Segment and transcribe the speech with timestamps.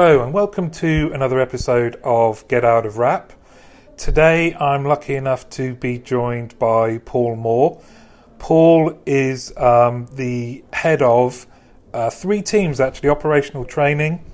[0.00, 3.32] Hello, and welcome to another episode of Get Out of Wrap.
[3.96, 7.82] Today I'm lucky enough to be joined by Paul Moore.
[8.38, 11.48] Paul is um, the head of
[11.92, 14.24] uh, three teams actually operational training,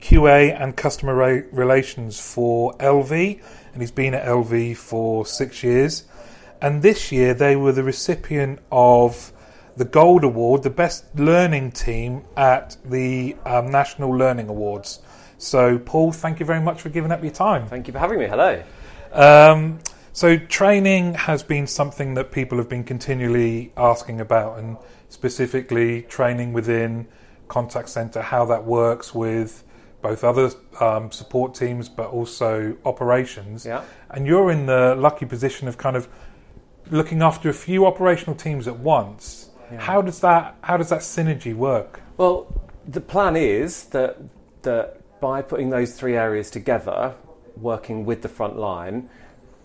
[0.00, 1.14] QA, and customer
[1.52, 3.40] relations for LV,
[3.72, 6.08] and he's been at LV for six years.
[6.60, 9.32] And this year they were the recipient of
[9.76, 15.00] the Gold Award, the best learning team at the um, National Learning Awards.
[15.44, 17.66] So, Paul, thank you very much for giving up your time.
[17.66, 18.26] Thank you for having me.
[18.26, 18.62] Hello.
[19.12, 19.78] Um,
[20.12, 24.78] so, training has been something that people have been continually asking about, and
[25.10, 27.06] specifically training within
[27.48, 29.64] contact center, how that works with
[30.00, 33.64] both other um, support teams but also operations.
[33.64, 33.84] Yeah.
[34.10, 36.08] And you're in the lucky position of kind of
[36.90, 39.50] looking after a few operational teams at once.
[39.70, 39.80] Yeah.
[39.80, 42.00] How does that how does that synergy work?
[42.18, 42.46] Well,
[42.86, 44.18] the plan is that
[44.62, 47.14] that by putting those three areas together,
[47.56, 49.08] working with the front line,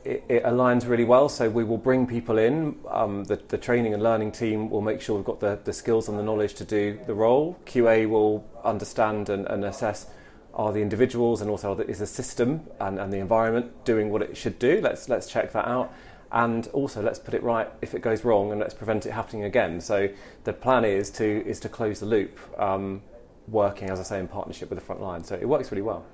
[0.06, 1.28] it, it aligns really well.
[1.28, 2.78] So we will bring people in.
[2.88, 6.08] Um, the, the training and learning team will make sure we've got the, the skills
[6.08, 7.60] and the knowledge to do the role.
[7.66, 10.08] QA will understand and, and assess
[10.54, 14.38] are the individuals and also is the system and, and the environment doing what it
[14.38, 14.80] should do.
[14.82, 15.94] Let's let's check that out.
[16.32, 19.44] And also, let's put it right if it goes wrong, and let's prevent it happening
[19.44, 19.82] again.
[19.82, 20.10] So,
[20.44, 23.02] the plan is to is to close the loop, um,
[23.52, 25.24] working as I say in partnership with the front line.
[25.24, 26.06] So it works really well.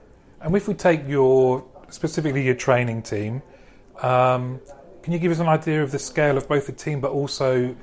[0.41, 3.41] And if we take your specifically your training team,
[4.01, 4.59] um,
[5.03, 7.75] can you give us an idea of the scale of both the team, but also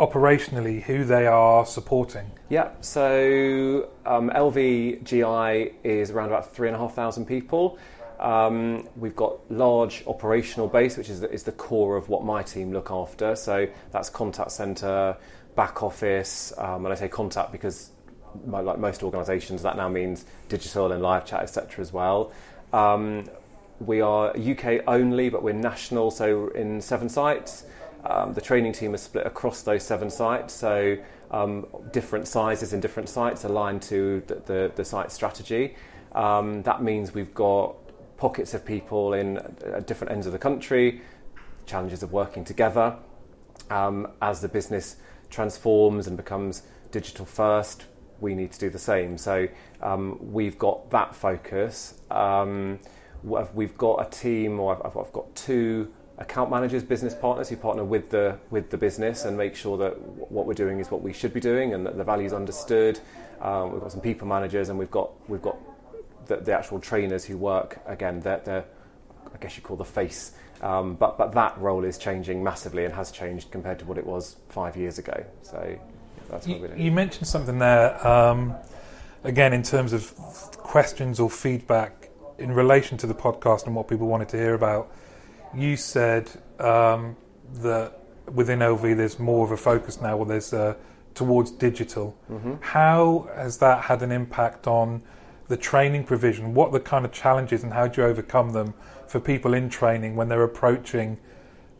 [0.00, 2.30] operationally who they are supporting?
[2.48, 7.78] Yeah, so um, LVGI is around about three and a half thousand people.
[8.18, 12.42] Um, we've got large operational base, which is the, is the core of what my
[12.42, 13.34] team look after.
[13.34, 15.16] So that's contact center,
[15.56, 17.90] back office, um, and I say contact because,
[18.46, 21.80] like most organisations, that now means digital and live chat, etc.
[21.80, 22.32] as well.
[22.72, 23.28] Um,
[23.80, 27.64] we are UK only, but we're national, so in seven sites.
[28.04, 30.96] Um, the training team is split across those seven sites, so
[31.30, 35.76] um, different sizes in different sites aligned to the, the, the site strategy.
[36.12, 37.74] Um, that means we've got
[38.16, 41.00] pockets of people in uh, different ends of the country,
[41.66, 42.96] challenges of working together.
[43.70, 44.96] Um, as the business
[45.30, 47.84] transforms and becomes digital first,
[48.22, 49.18] we need to do the same.
[49.18, 49.48] So
[49.82, 52.00] um, we've got that focus.
[52.10, 52.78] Um,
[53.22, 57.84] we've got a team, or I've, I've got two account managers, business partners who partner
[57.84, 60.00] with the with the business and make sure that
[60.30, 63.00] what we're doing is what we should be doing and that the value is understood.
[63.40, 65.56] Um, we've got some people managers and we've got we've got
[66.26, 68.20] the, the actual trainers who work again.
[68.20, 68.64] They're
[69.34, 72.94] I guess you call the face, um, but but that role is changing massively and
[72.94, 75.24] has changed compared to what it was five years ago.
[75.42, 75.78] So
[76.32, 76.80] that's what You, we're doing.
[76.80, 78.54] you mentioned something there, um,
[79.22, 80.12] again, in terms of
[80.58, 84.90] questions or feedback in relation to the podcast and what people wanted to hear about.
[85.54, 87.16] You said um,
[87.54, 87.92] that
[88.32, 90.74] within LV there's more of a focus now, where there's uh,
[91.14, 92.16] towards digital.
[92.60, 95.02] How has that had an impact on
[95.48, 96.54] the training provision?
[96.54, 98.72] What are the kind of challenges and how do you overcome them
[99.06, 101.18] for people in training when they're approaching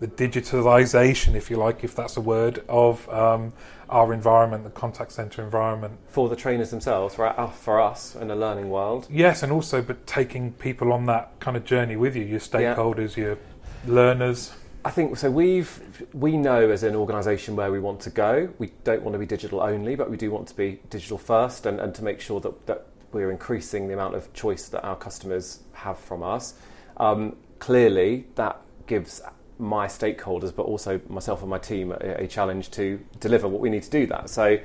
[0.01, 3.53] the digitalization, if you like, if that's a word, of um,
[3.93, 5.99] our environment, the contact center environment?
[6.09, 9.07] for the trainers themselves, for, uh, for us in the learning world.
[9.11, 13.17] Yes, and also, but taking people on that kind of journey with you, your stakeholders,
[13.17, 13.39] your
[13.87, 14.53] learners.
[14.85, 15.31] I think so.
[15.31, 18.53] We've we know as an organisation where we want to go.
[18.59, 21.67] We don't want to be digital only, but we do want to be digital first,
[21.67, 24.97] and, and to make sure that, that we're increasing the amount of choice that our
[24.97, 26.55] customers have from us.
[26.97, 29.23] Um, clearly, that gives
[29.63, 33.71] my stakeholders, but also myself and my team, a, a challenge to deliver what we
[33.71, 34.29] need to do that.
[34.29, 34.59] So,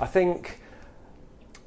[0.00, 0.60] I think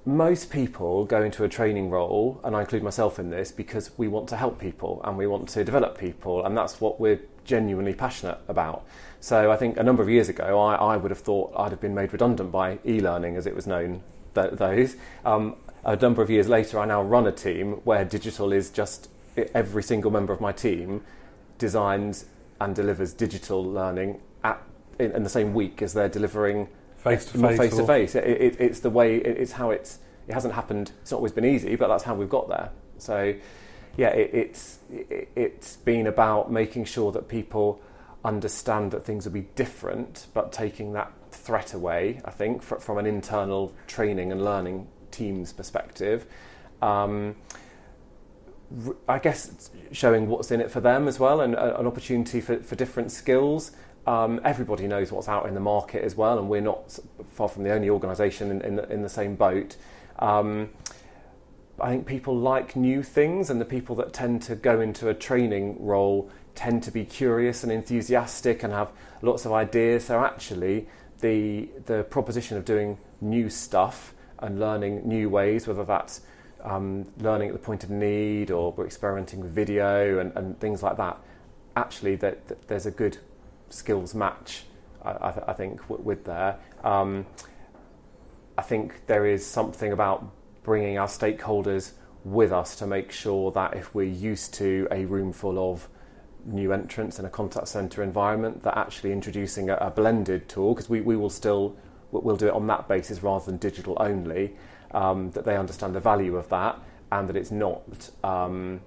[0.06, 4.07] most people go into a training role, and I include myself in this, because we
[4.07, 7.94] want to help people and we want to develop people, and that's what we're genuinely
[7.94, 8.86] passionate about.
[9.21, 11.79] So I think a number of years ago, I, I would have thought I'd have
[11.79, 14.03] been made redundant by e-learning, as it was known.
[14.36, 15.56] Th- those um,
[15.86, 19.09] a number of years later, I now run a team where digital is just
[19.53, 21.03] every single member of my team
[21.57, 22.25] designs
[22.63, 24.62] and delivers digital learning at
[25.00, 26.68] in, in the same week as they're delivering
[26.98, 27.57] face to face.
[27.57, 28.15] face to face.
[28.15, 29.18] It- it- It's the way.
[29.18, 30.00] it- It's how it's.
[30.27, 30.92] It hasn't happened.
[31.01, 32.69] It's not always been easy, but that's how we've got there.
[32.98, 33.33] So,
[33.98, 37.81] yeah, it, it's it, it's been about making sure that people
[38.24, 42.21] understand that things will be different, but taking that threat away.
[42.24, 46.25] I think fr- from an internal training and learning team's perspective.
[46.81, 47.36] Um,
[49.08, 52.58] I guess showing what's in it for them as well, and uh, an opportunity for,
[52.58, 53.72] for different skills.
[54.06, 57.00] Um, everybody knows what's out in the market as well, and we're not
[57.31, 59.78] far from the only organisation in, in, the, in the same boat.
[60.20, 60.70] Um,
[61.80, 65.14] I think people like new things, and the people that tend to go into a
[65.14, 68.92] training role tend to be curious and enthusiastic and have
[69.22, 70.06] lots of ideas.
[70.06, 70.88] So actually,
[71.22, 76.22] the the proposition of doing new stuff and learning new ways, whether that's
[76.63, 80.81] um, learning at the point of need or we're experimenting with video and, and things
[80.81, 81.18] like that,
[81.75, 83.18] actually, that, that there's a good
[83.69, 84.63] skills match.
[85.04, 86.57] I, I, th- I think w- with there.
[86.83, 87.25] Um,
[88.57, 90.31] I think there is something about
[90.63, 91.94] bringing our stakeholders
[92.24, 95.89] with us to make sure that if we're used to a room full of
[96.45, 100.89] new entrants in a contact center environment, that actually introducing a, a blended tool, because
[100.89, 101.75] we, we will still
[102.12, 104.56] we'll do it on that basis rather than digital only,
[104.94, 106.80] um, that they understand the value of that
[107.12, 108.81] and that it's not um,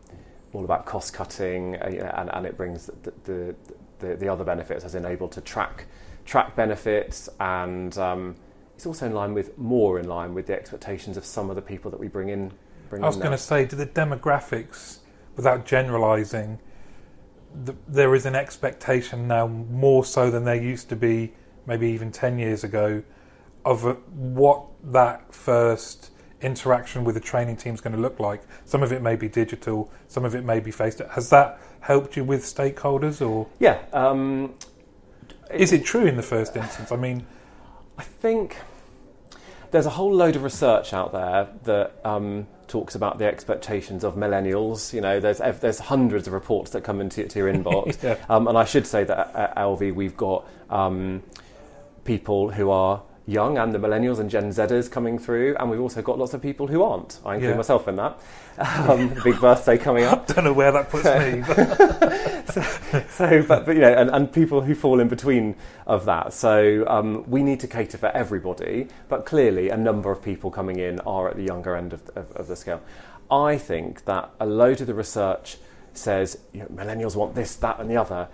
[0.52, 3.54] all about cost cutting uh, and, and it brings the, the,
[3.98, 5.86] the, the other benefits as in able to track
[6.24, 8.34] track benefits and um,
[8.76, 11.62] it's also in line with more in line with the expectations of some of the
[11.62, 12.52] people that we bring in.
[12.90, 14.98] Bring I was going to say, do the demographics,
[15.34, 16.58] without generalising,
[17.64, 21.32] th- there is an expectation now more so than there used to be,
[21.64, 23.02] maybe even ten years ago,
[23.66, 23.82] of
[24.14, 28.40] what that first interaction with the training team is going to look like.
[28.64, 31.08] Some of it may be digital, some of it may be face to.
[31.08, 34.54] Has that helped you with stakeholders, or Yeah, um,
[35.52, 36.92] is it true in the first instance?
[36.92, 37.26] I mean,
[37.98, 38.56] I think
[39.72, 44.14] there's a whole load of research out there that um, talks about the expectations of
[44.14, 44.92] millennials.
[44.92, 48.16] You know, there's there's hundreds of reports that come into to your inbox, Yeah.
[48.28, 51.24] um, and I should say that at LV we've got um,
[52.04, 56.00] people who are young and the millennials and Gen Zers coming through, and we've also
[56.00, 57.18] got lots of people who aren't.
[57.24, 57.56] I include Yeah.
[57.56, 58.18] myself in that.
[58.58, 60.26] Um, big birthday coming up.
[60.34, 61.42] don't know where that puts me.
[62.46, 65.56] But so, but, but you know, and, and people who fall in between
[65.86, 66.32] of that.
[66.32, 70.78] So um, we need to cater for everybody, but clearly a number of people coming
[70.78, 72.80] in are at the younger end of, of, of the scale.
[73.30, 75.58] I think that a load of the research
[75.92, 78.28] says you know, millennials want this, that, and the other,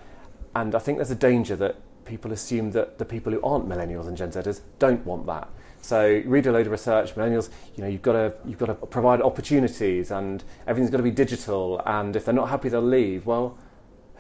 [0.54, 4.06] and I think there's a danger that people assume that the people who aren't millennials
[4.08, 5.48] and Gen Zers don't want that.
[5.80, 7.14] So read a load of research.
[7.14, 11.02] Millennials, you know, you've got to you've got to provide opportunities, and everything's got to
[11.02, 11.82] be digital.
[11.84, 13.26] And if they're not happy, they'll leave.
[13.26, 13.58] Well,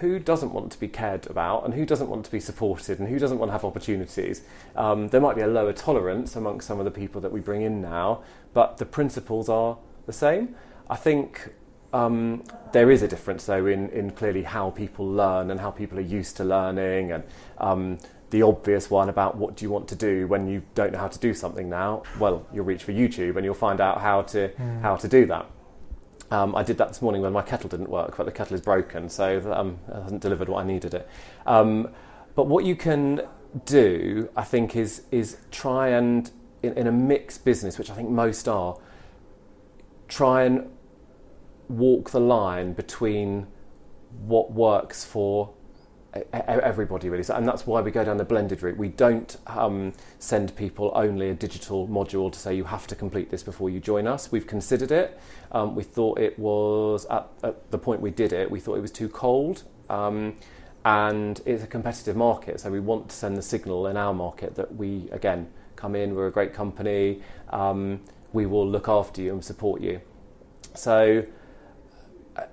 [0.02, 3.08] who doesn't want to be cared about and who doesn't want to be supported and
[3.08, 4.42] who doesn't want to have opportunities?
[4.74, 7.62] Um, there might be a lower tolerance amongst some of the people that we bring
[7.62, 10.56] in now, but the principles are the same.
[10.90, 11.54] I think
[11.92, 15.98] um, there is a difference, though, in, in clearly how people learn and how people
[15.98, 17.24] are used to learning, and
[17.58, 17.98] um,
[18.30, 21.08] the obvious one about what do you want to do when you don't know how
[21.08, 22.02] to do something now.
[22.18, 24.50] Well, you'll reach for YouTube and you'll find out how to
[24.80, 25.46] how to do that.
[26.30, 28.62] Um, I did that this morning when my kettle didn't work, but the kettle is
[28.62, 31.06] broken, so um, it hasn't delivered what I needed it.
[31.44, 31.90] Um,
[32.34, 33.20] but what you can
[33.66, 36.30] do, I think, is is try and
[36.62, 38.78] in, in a mixed business, which I think most are,
[40.08, 40.70] try and
[41.72, 43.46] walk the line between
[44.26, 45.52] what works for
[46.32, 47.22] everybody really.
[47.22, 48.76] So, and that's why we go down the blended route.
[48.76, 53.30] We don't um, send people only a digital module to say you have to complete
[53.30, 54.30] this before you join us.
[54.30, 55.18] We've considered it.
[55.52, 58.80] Um, we thought it was at, at the point we did it we thought it
[58.80, 60.36] was too cold um,
[60.84, 64.54] and it's a competitive market so we want to send the signal in our market
[64.54, 68.00] that we again come in we're a great company um,
[68.32, 70.00] we will look after you and support you.
[70.74, 71.24] So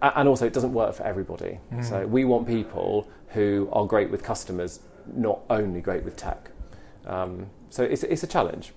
[0.02, 1.60] and also it doesn't work for everybody.
[1.82, 4.80] So we want people who are great with customers,
[5.14, 6.50] not only great with tech.
[7.06, 8.74] Um, so it's, it's a challenge.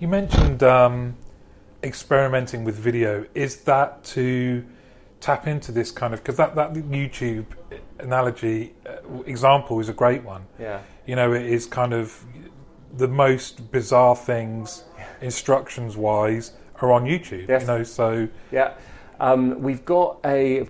[0.00, 1.16] You mentioned um,
[1.82, 3.26] experimenting with video.
[3.34, 4.64] Is that to
[5.20, 7.46] tap into this kind of because that that YouTube
[7.98, 10.44] analogy uh, example is a great one.
[10.58, 10.80] Yeah.
[11.06, 12.24] You know, it is kind of
[12.96, 14.84] the most bizarre things,
[15.20, 17.48] instructions wise, are on YouTube.
[17.48, 17.62] Yes.
[17.62, 18.74] You know, so Yeah.
[19.20, 20.64] Um, we've got a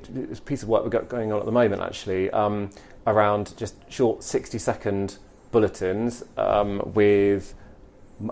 [0.45, 2.71] piece of work we've got going on at the moment actually um,
[3.07, 5.19] around just short 60 second
[5.51, 7.55] bulletins um, with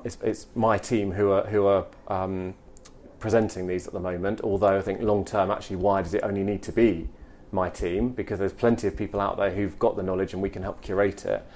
[0.05, 2.55] it's, it's my team who are who are um,
[3.23, 4.41] presenting these at the moment.
[4.43, 7.09] Although I think long term, actually, why does it only need to be
[7.53, 8.11] my team?
[8.11, 10.83] Because there's plenty of people out there who've got the knowledge and we can help
[10.83, 11.47] curate it.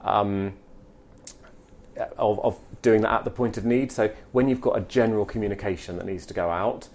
[0.00, 0.54] Um,
[2.18, 3.92] of, of doing that at the point of need.
[3.92, 6.88] So when you've got a general communication that needs to go out,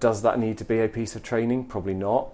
[0.00, 1.64] Does that need to be a piece of training?
[1.64, 2.28] Probably not.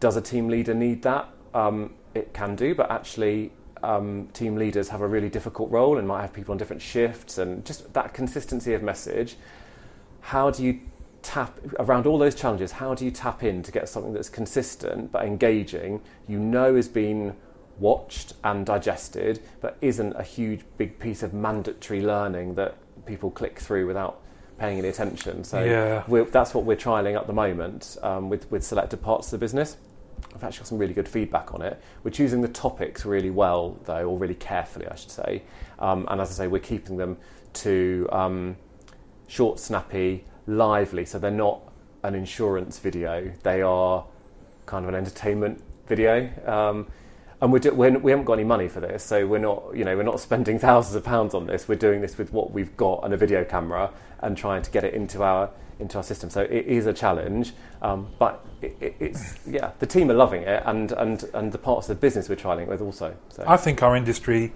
[0.00, 1.28] Does a team leader need that?
[1.54, 3.52] Um, it can do, but actually,
[3.82, 7.38] um, team leaders have a really difficult role and might have people on different shifts,
[7.38, 9.36] and just that consistency of message.
[10.20, 10.80] How do you
[11.22, 12.72] tap around all those challenges?
[12.72, 16.02] How do you tap in to get something that's consistent but engaging?
[16.28, 17.36] You know has been
[17.78, 22.76] watched and digested, but isn't a huge big piece of mandatory learning that
[23.06, 24.20] people click through without
[24.60, 25.42] paying any attention.
[25.42, 26.04] So Yeah.
[26.06, 29.38] we're, that's what we're trialing at the moment um, with with selected parts of the
[29.38, 29.76] business.
[30.34, 31.80] I've actually got some really good feedback on it.
[32.04, 35.42] We're choosing the topics really well, though, or really carefully, I should say.
[35.78, 37.16] Um, and as I say, we're keeping them
[37.54, 38.56] to um,
[39.26, 41.06] short, snappy, lively.
[41.06, 41.62] So they're not
[42.02, 43.32] an insurance video.
[43.42, 44.04] They are
[44.66, 46.28] kind of an entertainment video.
[46.46, 46.86] Um,
[47.40, 49.84] and we're, do- we're, we haven't got any money for this, so we're not, you
[49.84, 51.68] know, we're not spending thousands of pounds on this.
[51.68, 54.84] We're doing this with what we've got and a video camera, and trying to get
[54.84, 56.28] it into our into our system.
[56.28, 60.42] So it is a challenge, um, but it, it, it's yeah, the team are loving
[60.42, 63.16] it, and, and and the parts of the business we're trialing with also.
[63.30, 64.52] So I think our industry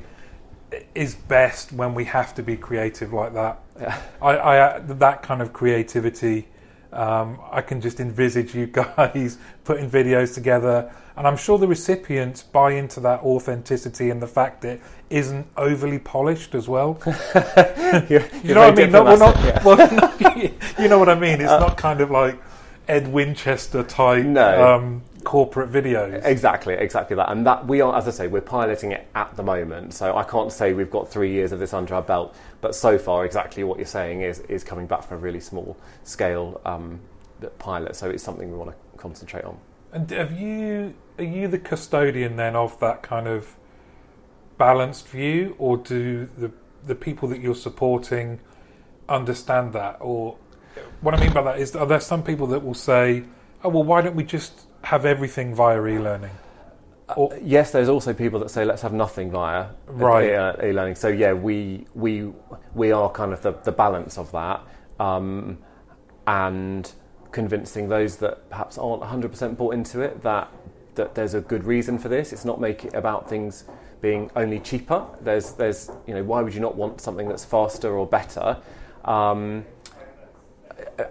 [0.95, 3.61] is best when we have to be creative like that.
[3.81, 4.01] Yeah.
[4.21, 6.49] I, I uh, that kind of creativity.
[6.93, 12.43] Um, I can just envisage you guys putting videos together, and I'm sure the recipients
[12.43, 17.01] buy into that authenticity and the fact that it isn't overly polished as well.
[18.09, 18.91] You know what I mean?
[18.91, 19.63] No, not, yeah.
[19.63, 19.77] well,
[20.21, 21.41] no, you know what I mean.
[21.41, 22.43] It's not kind of like
[22.89, 24.75] Ed Winchester type No.
[24.75, 26.25] um, corporate videos.
[26.25, 27.31] Exactly, exactly that.
[27.31, 29.95] And that we are, as I say, we're piloting it at the moment.
[29.95, 32.99] So I can't say we've got three years of this under our belt, but so
[32.99, 37.01] far, exactly what you're saying is is coming back from a really small scale um,
[37.59, 37.97] pilot.
[37.97, 39.57] So it's something we want to concentrate on.
[39.95, 43.55] And have you are you the custodian then of that kind of
[44.59, 46.51] balanced view, or do the
[46.85, 48.41] the people that you're supporting
[49.09, 49.97] understand that?
[50.01, 50.37] Or
[51.01, 53.23] what I mean by that is, are there some people that will say,
[53.63, 56.33] "Oh, well, why don't we just have everything via e-learning?"
[57.17, 60.31] Or, Yes, there's also people that say let's have nothing via Right.
[60.31, 60.97] e- e-learning.
[60.97, 62.33] So yeah, we we
[62.75, 64.61] we are kind of the, the balance of that,
[64.99, 65.59] um,
[66.27, 66.91] and
[67.35, 70.51] convincing those that perhaps aren't 100% bought into it that
[70.95, 72.33] that there's a good reason for this.
[72.33, 73.65] It's not make it about things
[74.01, 75.05] being only cheaper.
[75.21, 78.59] There's there's you know why would you not want something that's faster or better?
[79.05, 79.67] Um,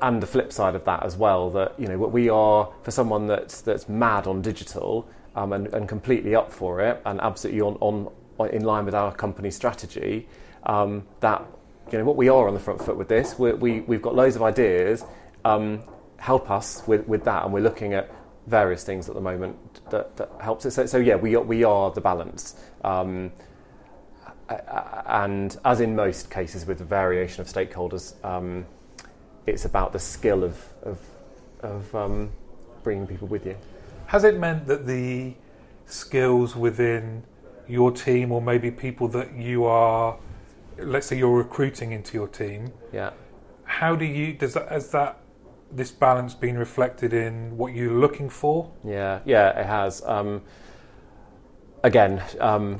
[0.01, 2.91] and the flip side of that as well that you know what we are for
[2.91, 7.61] someone that's that's mad on digital um, and, and completely up for it and absolutely
[7.61, 10.27] on, on in line with our company strategy
[10.65, 11.45] um, that
[11.91, 14.15] you know what we are on the front foot with this we, we we've got
[14.15, 15.03] loads of ideas
[15.45, 15.81] um,
[16.23, 18.09] help us with, with that and we're looking at
[18.47, 19.57] various things at the moment
[19.89, 22.55] that, that helps it so, so yeah we are, we are the balance.
[22.83, 23.31] Um,
[24.47, 28.65] and as in most cases with the variation of stakeholders um,
[29.45, 30.99] it's about the skill of of,
[31.61, 32.31] of um,
[32.83, 33.57] bringing people with you.
[34.07, 35.33] has it meant that the
[35.85, 37.23] skills within
[37.67, 40.17] your team, or maybe people that you are,
[40.77, 43.11] let's say, you're recruiting into your team, Yeah,
[43.63, 45.19] how do you does that has that
[45.75, 48.71] this balance been reflected in what you're looking for?
[48.83, 49.59] yeah, yeah.
[49.59, 50.03] It has.
[50.05, 50.41] Um,
[51.83, 52.79] again, um,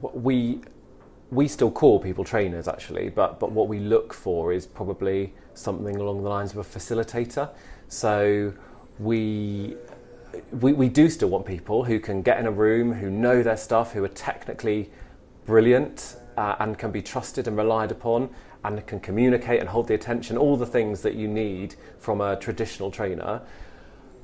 [0.00, 0.60] we
[1.30, 5.96] we still call people trainers actually, but but what we look for is probably something
[5.96, 7.50] along the lines of a facilitator.
[7.88, 8.52] So
[8.98, 9.76] we.
[10.50, 13.56] We, we do still want people who can get in a room, who know their
[13.56, 14.90] stuff, who are technically
[15.46, 18.30] brilliant uh, and can be trusted and relied upon
[18.64, 22.36] and can communicate and hold the attention, all the things that you need from a
[22.36, 23.42] traditional trainer.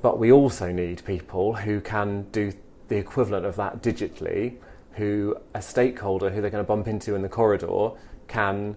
[0.01, 2.51] But we also need people who can do
[2.87, 4.55] the equivalent of that digitally,
[4.93, 7.91] who a stakeholder who they're going to bump into in the corridor
[8.27, 8.75] can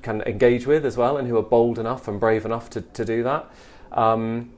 [0.00, 3.04] can engage with as well, and who are bold enough and brave enough to, to
[3.04, 3.50] do that.
[3.90, 4.52] Um,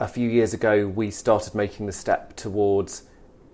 [0.00, 3.04] a few years ago, we started making the step towards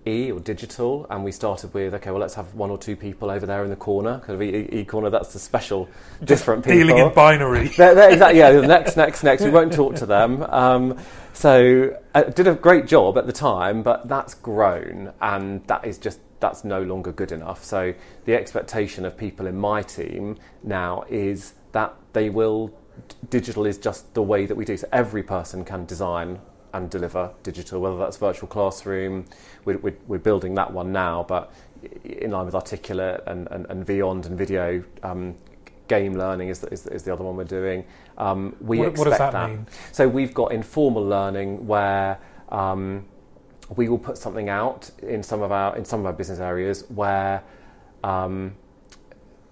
[0.07, 3.29] e or digital, and we started with okay, well, let's have one or two people
[3.29, 5.09] over there in the corner, of e, e corner.
[5.09, 5.89] That's the special,
[6.23, 7.67] different people Dealing in binary.
[7.77, 9.43] they're, they're exactly, yeah, the next, next, next.
[9.43, 10.43] We won't talk to them.
[10.43, 10.97] Um,
[11.33, 15.97] so uh, did a great job at the time, but that's grown, and that is
[15.97, 17.63] just that's no longer good enough.
[17.63, 17.93] So
[18.25, 22.73] the expectation of people in my team now is that they will.
[23.29, 24.75] Digital is just the way that we do.
[24.75, 26.39] So every person can design
[26.77, 29.25] and deliver digital, whether that's virtual classroom.
[29.65, 31.51] We're, we're, we're building that one now, but
[32.03, 34.83] in line with Articulate and, and, and Beyond and video.
[35.03, 35.35] Um,
[35.87, 37.83] game learning is the, is, the- is the other one we're doing.
[38.17, 39.67] Um, we What- what expect does that mean?
[39.91, 42.19] So we've got informal learning where
[42.49, 43.05] um,
[43.75, 46.83] we will put something out in some of our in some of our business areas
[46.89, 47.41] where
[48.03, 48.55] um,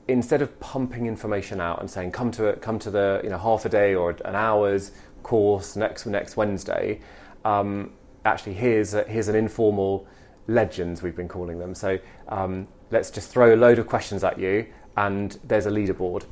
[0.07, 3.37] instead of pumping information out and saying come to it, come to the you know
[3.37, 4.91] half a day or an hour's
[5.25, 6.99] course next next Wednesday.
[7.43, 7.91] Um,
[8.23, 10.07] actually, here's a, here's an informal
[10.47, 11.73] legends we've been calling them.
[11.75, 11.97] So
[12.29, 16.23] um, let's just throw a load of questions at you, and there's a leaderboard,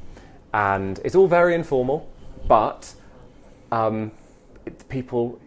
[0.53, 2.07] and it's all very informal,
[2.47, 2.93] but
[3.71, 4.12] um,
[4.65, 5.39] it, people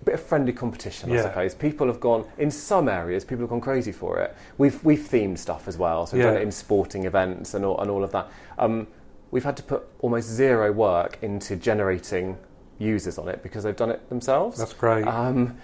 [0.00, 1.22] a bit of friendly competition, I Yeah.
[1.22, 1.54] suppose.
[1.54, 3.24] People have gone in some areas.
[3.24, 4.34] People have gone crazy for it.
[4.58, 7.78] We've we've themed stuff as well, so we've done it in sporting events and all,
[7.80, 8.26] and all of that.
[8.58, 8.86] Um,
[9.32, 12.36] we've had to put almost zero work into generating
[12.82, 14.58] users on it because they've done it themselves.
[14.58, 15.06] That's great.
[15.06, 15.56] Um,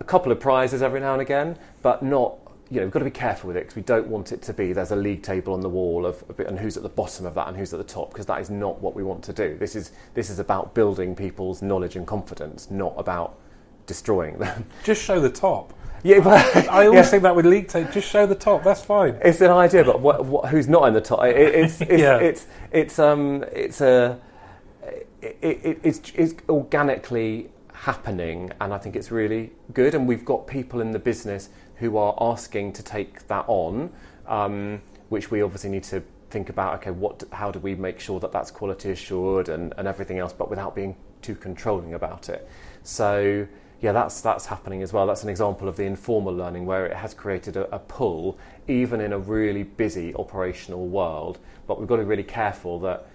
[0.00, 2.36] a couple of prizes every now and again, but not.
[2.68, 4.52] You know, we've got to be careful with it because we don't want it to
[4.52, 7.34] be there's a league table on the wall of and who's at the bottom of
[7.34, 9.56] that and who's at the top because that is not what we want to do.
[9.56, 13.38] This is this is about building people's knowledge and confidence, not about
[13.86, 14.66] destroying them.
[14.84, 15.72] Just show the top.
[16.02, 17.10] yeah, but I always yeah.
[17.12, 17.92] think that with league tape.
[17.92, 18.64] Just show the top.
[18.64, 19.16] That's fine.
[19.22, 21.22] It's an idea, but what, what, who's not in the top?
[21.24, 22.18] It, it's it's, Yeah.
[22.18, 24.18] it's it's um it's a
[25.42, 29.94] it, it, it's it's organically happening, and I think it's really good.
[29.94, 33.92] And we've got people in the business who are asking to take that on,
[34.26, 36.74] um, which we obviously need to think about.
[36.76, 40.32] Okay, what how do we make sure that that's quality assured and, and everything else,
[40.32, 42.48] but without being too controlling about it.
[42.82, 43.46] So
[43.80, 45.06] yeah, that's that's happening as well.
[45.06, 49.00] That's an example of the informal learning where it has created a, a pull, even
[49.00, 51.38] in a really busy operational world.
[51.66, 53.06] But we've got to be really careful that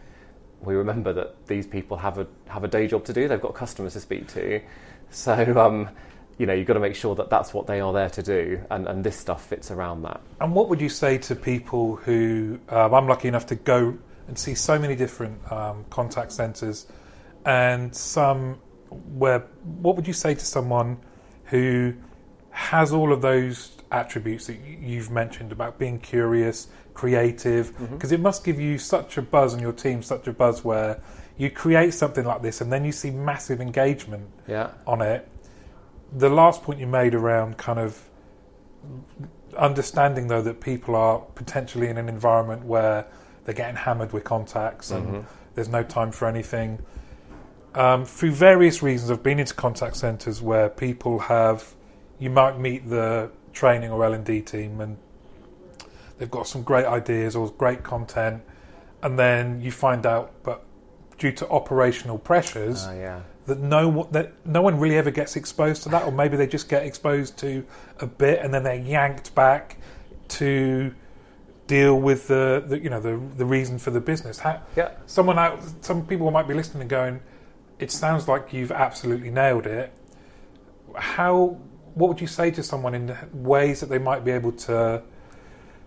[0.62, 3.28] we remember that these people have a have a day job to do.
[3.28, 4.62] They've got customers to speak to,
[5.10, 5.90] so um,
[6.38, 8.62] you know you've got to make sure that that's what they are there to do,
[8.70, 10.22] and, and this stuff fits around that.
[10.40, 14.38] And what would you say to people who um, I'm lucky enough to go and
[14.38, 16.88] see so many different um, contact centres,
[17.46, 19.40] and some where
[19.82, 20.98] what would you say to someone
[21.46, 21.94] who
[22.52, 26.68] has all of those attributes that you've mentioned about being curious,
[27.02, 30.64] creative, because it must give you such a buzz and your team such a buzz
[30.64, 31.02] where
[31.38, 35.28] you create something like this and then you see massive engagement Yeah, on it.
[36.26, 37.90] The last point you made around kind of
[39.58, 43.06] understanding, though, that people are potentially in an environment where
[43.44, 46.80] they're getting hammered with contacts and there's no time for anything.
[47.74, 51.74] Um, through various reasons, I've been into contact centres where people have,
[52.20, 54.98] you might meet the training or L and D team, and
[56.22, 58.44] they've got some great ideas or great content,
[59.02, 60.64] and then you find out, but
[61.18, 63.22] due to operational pressures, uh, yeah.
[63.48, 66.46] that no one- that no one really ever gets exposed to that, or maybe they
[66.46, 67.66] just get exposed to
[68.00, 69.78] a bit and then they're yanked back
[70.28, 70.94] to
[71.66, 74.38] deal with the, the you know the the reason for the business.
[74.38, 74.90] How, Yeah.
[75.08, 77.20] someone out, some people might be listening and going,
[77.80, 79.92] "It sounds like you've absolutely nailed it."
[80.96, 81.58] How?
[81.96, 85.02] What would you say to someone in ways that they might be able to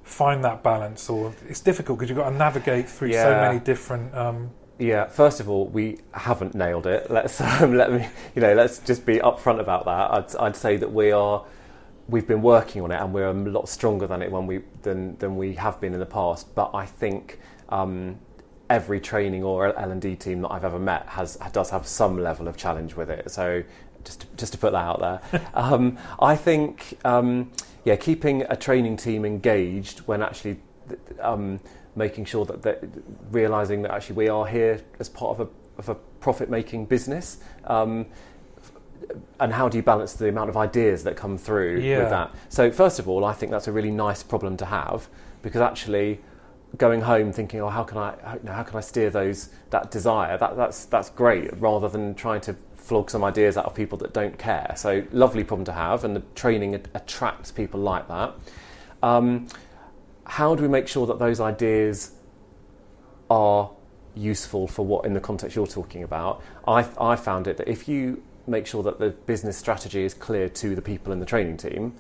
[0.05, 1.11] find that balance?
[1.11, 4.15] Or it's difficult because you've got to navigate through so many different.
[4.15, 7.11] Um, Yeah, first of all, we haven't nailed it.
[7.11, 10.11] Let's um, let me, you know, let's just be upfront about that.
[10.13, 11.45] I'd, I'd say that we are,
[12.09, 15.17] we've been working on it, and we're a lot stronger than it when we than
[15.19, 16.55] than we have been in the past.
[16.55, 17.39] But I think
[17.69, 18.19] um,
[18.69, 22.19] every training or L and D team that I've ever met has does have some
[22.19, 23.31] level of challenge with it.
[23.31, 23.63] So
[24.05, 27.51] just to, just to put that out there, um, I think um,
[27.85, 30.59] yeah, keeping a training team engaged when actually.
[31.21, 31.61] Um,
[31.97, 32.83] making sure that, that
[33.31, 37.39] realizing that actually we are here as part of a, of a profit making business
[37.65, 38.07] um,
[39.41, 42.01] and how do you balance the amount of ideas that come through Yeah.
[42.01, 45.09] with that so first of all i think that's a really nice problem to have
[45.43, 46.21] because actually
[46.79, 49.51] going home thinking oh how can i how, you know, how can i steer those
[49.71, 53.75] that desire that, that's that's great rather than trying to flog some ideas out of
[53.75, 58.07] people that don't care so lovely problem to have and the training attracts people like
[58.09, 58.35] that
[59.03, 59.49] um,
[60.27, 62.13] how do we make sure that those ideas
[63.31, 63.71] are
[64.15, 66.43] useful for what in the context you're talking about?
[66.67, 70.49] I, I found it that if you make sure that the business strategy is clear
[70.49, 71.95] to the people in the training team,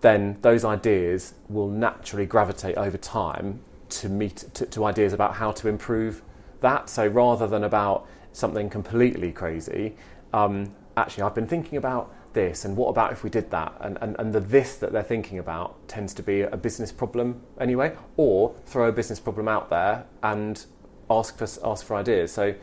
[0.00, 5.52] then those ideas will naturally gravitate over time to meet to, to ideas about how
[5.52, 6.22] to improve
[6.60, 6.88] that.
[6.88, 9.96] So rather than about something completely crazy,
[10.32, 13.74] um, actually, I've been thinking about this and what about if we did that?
[13.80, 17.42] And, and, and the this that they're thinking about tends to be a business problem
[17.60, 20.64] anyway, or throw a business problem out there and
[21.08, 22.32] ask for, ask for ideas.
[22.32, 22.54] So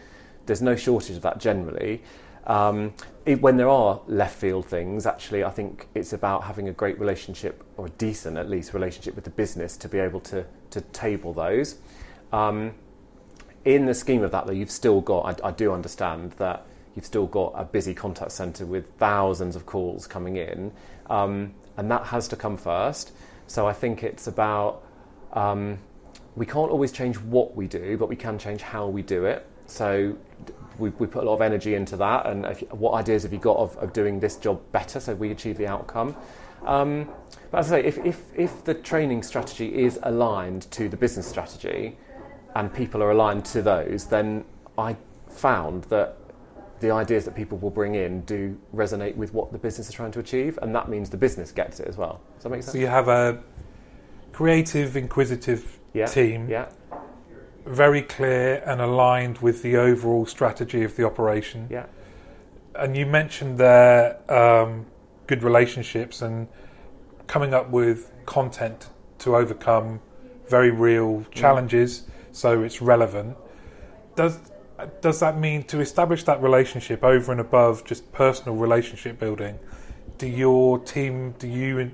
[0.46, 2.02] there's no shortage of that generally.
[2.46, 2.94] Um,
[3.26, 6.98] it, when there are left field things, actually, I think it's about having a great
[6.98, 10.80] relationship, or a decent at least relationship with the business to be able to, to
[10.80, 11.76] table those.
[12.32, 12.74] Um,
[13.66, 16.66] in the scheme of that, though, you've still got, I, I do understand that
[16.96, 20.72] you've still got a busy contact centre with thousands of calls coming in,
[21.10, 23.12] um, and that has to come first.
[23.48, 24.84] So I think it's about,
[25.34, 25.80] um,
[26.36, 29.46] we can't always change what we do, but we can change how we do it.
[29.68, 30.18] So
[30.78, 32.26] we, we put a lot of energy into that.
[32.26, 35.32] And if, what ideas have you got of, of doing this job better so we
[35.32, 36.16] achieve the outcome?
[36.66, 37.10] Um,
[37.52, 41.28] but as I say, if, if, if the training strategy is aligned to the business
[41.28, 41.98] strategy
[42.56, 44.44] and people are aligned to those, then
[44.78, 44.96] I
[45.30, 46.18] found that
[46.80, 50.12] the ideas that people will bring in do resonate with what the business is trying
[50.12, 52.22] to achieve, and that means the business gets it as well.
[52.36, 52.74] Does that make sense?
[52.74, 53.42] So you have a
[54.32, 56.06] creative, inquisitive yeah.
[56.06, 56.68] team, Yeah.
[57.66, 61.68] very clear and aligned with the overall strategy of the operation.
[61.70, 61.88] Yeah.
[62.76, 64.86] And you mentioned there um,
[65.26, 66.48] good relationships and
[67.26, 70.00] coming up with content to overcome
[70.48, 72.04] very real challenges,
[72.38, 73.36] so it's relevant.
[74.16, 74.40] Does
[75.02, 79.58] does that mean to establish that relationship over and above just personal relationship building?
[80.20, 81.92] Do your team, do you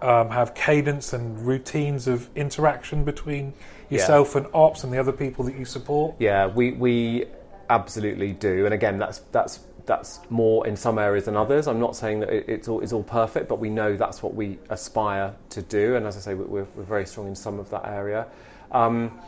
[0.00, 3.52] um, have cadence and routines of interaction between
[3.90, 3.98] Yeah.
[3.98, 6.14] yourself and ops and the other people that you support?
[6.18, 7.26] Yeah, we, we
[7.68, 8.64] absolutely do.
[8.64, 11.66] And again, that's that's that's more in some areas than others.
[11.66, 14.34] I'm not saying that it, it's all it's all perfect, but we know that's what
[14.34, 15.96] we aspire to do.
[15.96, 18.26] And as I say, we- we're, we're very strong in some of that area.
[18.72, 19.18] Um,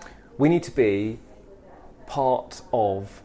[0.40, 1.18] we need to be
[2.06, 3.22] part of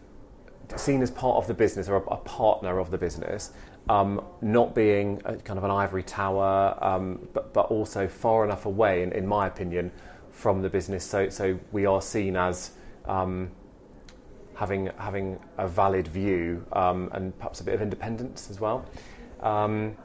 [0.76, 3.52] seen as part of the business or a, a partner of the business,
[3.88, 8.66] um, not being a, kind of an ivory tower, um, but, but also far enough
[8.66, 9.92] away, in, in my opinion,
[10.32, 11.06] from the business.
[11.06, 12.72] So, so we are seen as
[13.06, 13.50] um,
[14.56, 18.86] having having a valid view um, and perhaps a bit of independence as well.
[19.40, 19.96] Um,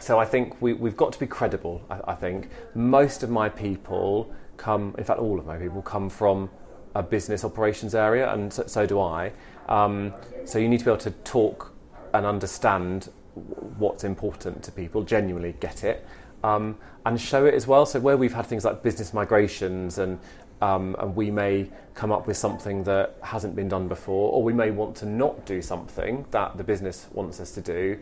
[0.00, 1.82] so I think we, we've got to be credible.
[1.88, 6.10] I, I think most of my people come, in fact, all of my people come
[6.10, 6.50] from
[6.94, 9.32] a business operations area, and so, so do I.
[9.68, 10.12] Um,
[10.44, 11.72] so you need to be able to talk
[12.12, 13.10] and understand
[13.78, 16.06] what's important to people, genuinely get it,
[16.42, 17.86] um, and show it as well.
[17.86, 20.18] So where we've had things like business migrations and
[20.60, 24.52] um, and we may come up with something that hasn't been done before, or we
[24.52, 27.96] may want to not do something that the business wants us to do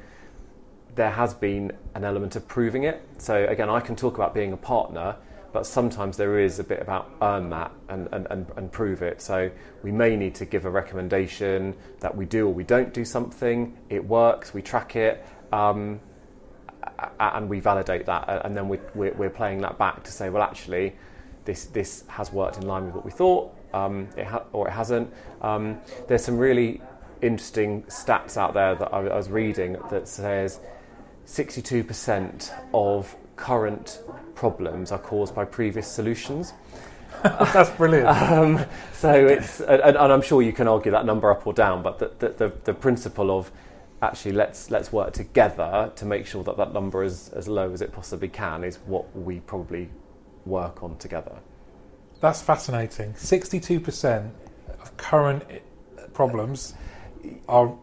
[0.96, 3.00] there has been an element of proving it.
[3.18, 5.16] So again, I can talk about being a partner,
[5.56, 9.22] but sometimes there is a bit about earn that and, and, and, and prove it.
[9.22, 9.50] So
[9.82, 13.74] we may need to give a recommendation that we do or we don't do something.
[13.88, 15.98] It works, we track it, um,
[17.18, 20.42] and we validate that, and then we, we're, we're playing that back to say, well,
[20.42, 20.94] actually,
[21.46, 24.72] this this has worked in line with what we thought, um, it ha- or it
[24.72, 25.10] hasn't.
[25.40, 26.82] Um, there's some really
[27.22, 30.60] interesting stats out there that I, I was reading that says
[31.26, 34.00] 62% of current
[34.34, 36.52] problems are caused by previous solutions.
[37.22, 38.08] That's brilliant.
[38.08, 41.82] Um, so it's, and, and I'm sure you can argue that number up or down,
[41.82, 43.50] but the, the, the, the principle of
[44.02, 47.80] actually let's let's work together to make sure that that number is as low as
[47.80, 49.88] it possibly can is what we probably
[50.44, 51.36] work on together.
[52.20, 53.12] That's fascinating.
[53.14, 54.30] 62%
[54.80, 55.44] of current
[56.12, 56.74] problems
[57.48, 57.74] are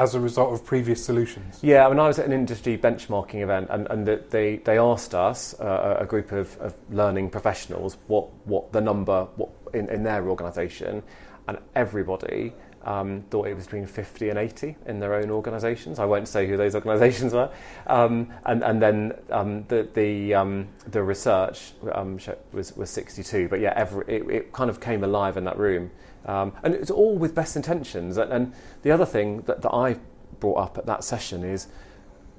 [0.00, 1.58] as a result of previous solutions.
[1.60, 5.14] Yeah, when I was at an industry benchmarking event, and, and the- they, they asked
[5.14, 10.02] us, uh, a group of, of learning professionals, what, what the number what in, in
[10.02, 11.02] their organisation,
[11.46, 15.98] and everybody um, thought it was between 50 and 80 in their own organisations.
[15.98, 17.50] I won't say who those organisations were.
[17.86, 22.18] Um, and, and then um, the, the, um, the research um,
[22.52, 23.48] was, was 62.
[23.48, 25.90] But yeah, every, it, it kind of came alive in that room.
[26.26, 28.16] Um, and it's all with best intentions.
[28.16, 28.52] And, and
[28.82, 29.96] the other thing that, that I
[30.38, 31.68] brought up at that session is,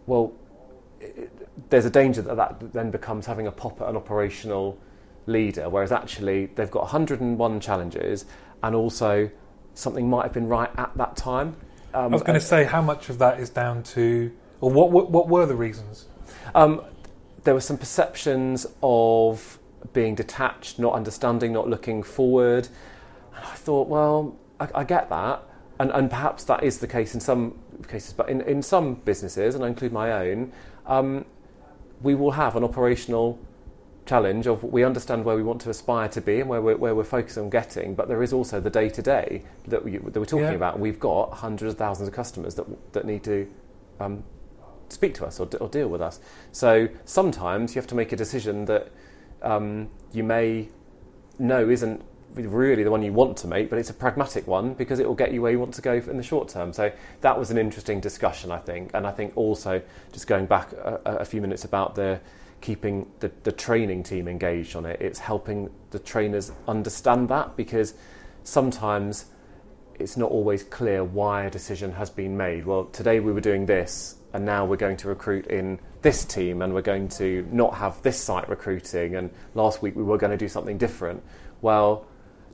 [0.06, 0.34] well,
[1.00, 1.32] it,
[1.70, 4.78] there's a danger that that then becomes having a pop at an operational
[5.26, 8.26] leader, whereas actually they've got 101 challenges
[8.64, 9.30] and also
[9.74, 11.56] something might have been right at that time.
[11.94, 14.92] Um, I was going to say, how much of that is down to, or what,
[14.92, 16.06] what, what were the reasons?
[16.56, 16.82] Um,
[17.44, 19.60] there were some perceptions of
[19.94, 22.68] being detached, not understanding, not looking forward.
[23.42, 25.44] I thought, well, I, I get that.
[25.80, 29.56] And, and perhaps that is the case in some cases, but in, in some businesses,
[29.56, 30.52] and I include my own,
[30.86, 31.26] um,
[32.02, 33.40] we will have an operational
[34.06, 36.94] challenge of we understand where we want to aspire to be and where we're, where
[36.94, 40.20] we're focused on getting, but there is also the day to day that we- that
[40.20, 40.52] we're talking Yeah.
[40.52, 40.80] about.
[40.80, 43.48] We've got hundreds of thousands of customers that, that need to
[44.00, 44.24] um,
[44.90, 46.20] speak to us or, or deal with us.
[46.52, 48.90] So sometimes you have to make a decision that
[49.42, 50.70] um, you may
[51.40, 52.04] know isn't
[52.36, 55.16] really the one you want to make, but it's a pragmatic one because it will
[55.16, 56.74] get you where you want to go in the short term.
[56.74, 56.92] So
[57.22, 58.92] that was an interesting discussion, I think.
[58.94, 62.20] And I think also, just going back a, a few minutes about the
[62.62, 67.96] keeping the, the training team engaged on it, it's helping the trainers understand that because
[68.44, 69.26] sometimes
[70.00, 72.66] it's not always clear why a decision has been made.
[72.66, 76.62] Well, today we were doing this, and now we're going to recruit in this team,
[76.62, 80.32] and we're going to not have this site recruiting, and last week we were going
[80.32, 81.22] to do something different.
[81.62, 82.08] Well,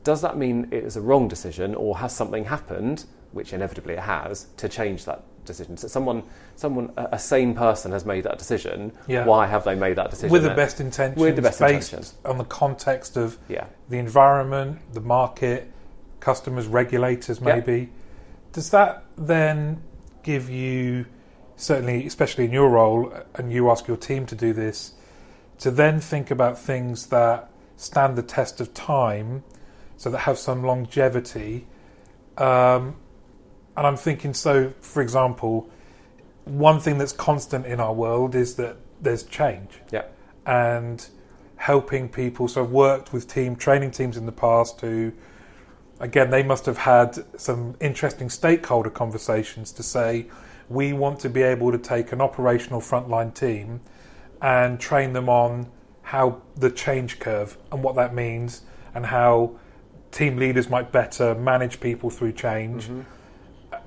[0.07, 3.99] does that mean it is a wrong decision, or has something happened which inevitably it
[3.99, 5.75] has, to change that decision.
[5.75, 6.23] So someone,
[6.55, 8.93] someone, a sane person has made that decision.
[9.05, 9.25] Yeah.
[9.25, 10.31] Why have they made that decision?
[10.31, 12.15] with the best intentions, With the best based intentions.
[12.23, 13.65] on the context of Yeah.
[13.89, 15.69] the environment, the market,
[16.21, 17.55] customers, regulators, Yeah.
[17.55, 17.89] maybe.
[18.53, 19.83] Does that then
[20.23, 21.05] give you,
[21.57, 24.93] certainly, especially in your role, and you ask your team to do this,
[25.59, 29.43] to then think about things that stand the test of time,
[29.97, 31.67] so that have some longevity?
[32.37, 32.95] Um,
[33.75, 35.69] and I'm thinking, so for example,
[36.45, 40.03] one thing that's constant in our world is that there's change Yeah.
[40.45, 41.05] and
[41.57, 42.47] helping people.
[42.47, 45.11] So I've worked with team training teams in the past who,
[45.99, 50.27] again, they must have had some interesting stakeholder conversations to say,
[50.69, 53.81] we want to be able to take an operational frontline team
[54.41, 55.67] and train them on
[56.03, 58.61] how the change curve and what that means
[58.93, 59.51] and how
[60.11, 62.89] team leaders might better manage people through change.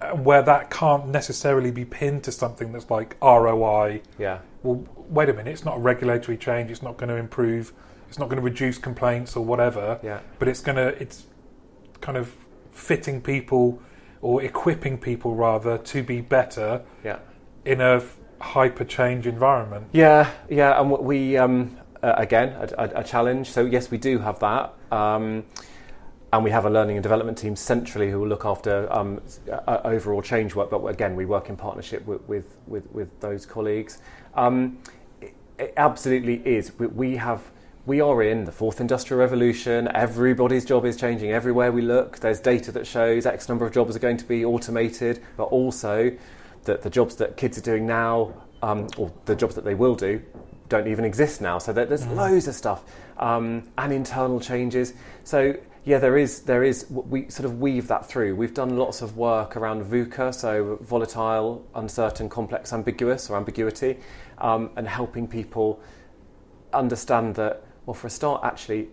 [0.02, 4.38] uh, Where that can't necessarily be pinned to something that's like ROI, Yeah.
[4.62, 7.72] well, wait a minute, it's not a regulatory change, it's not going to improve,
[8.08, 10.18] it's not going to reduce complaints or whatever, Yeah.
[10.38, 11.24] but it's going to, it's
[12.00, 12.34] kind of
[12.70, 13.80] fitting people
[14.22, 17.18] or equipping people rather to be better Yeah.
[17.64, 18.02] in a
[18.40, 19.86] hyper change environment.
[19.92, 23.50] Yeah, yeah, and we um, uh, again a, a, a challenge.
[23.50, 25.44] So yes, we do have that, um,
[26.32, 29.80] and we have a learning and development team centrally who will look after um, uh,
[29.84, 30.70] overall change work.
[30.70, 33.98] But again, we work in partnership with with, with, with those colleagues.
[34.34, 34.78] Um,
[35.20, 36.72] it, it absolutely is.
[36.78, 37.42] We, we have.
[37.86, 39.88] We are in the fourth industrial revolution.
[39.94, 42.18] Everybody's job is changing everywhere we look.
[42.20, 46.12] There's data that shows X number of jobs are going to be automated, but also
[46.64, 49.94] that the jobs that kids are doing now, um, or the jobs that they will
[49.94, 50.20] do,
[50.68, 51.58] don't even exist now.
[51.58, 52.84] So there- there's loads of stuff
[53.16, 54.92] um, and internal changes.
[55.24, 55.54] So
[55.90, 58.36] yeah, there is there is we sort of weave that through.
[58.36, 63.98] We've done lots of work around VUCA, so volatile, uncertain, complex, ambiguous, or ambiguity,
[64.38, 65.80] um, and helping people
[66.72, 67.64] understand that.
[67.86, 68.88] Well, for a start, actually.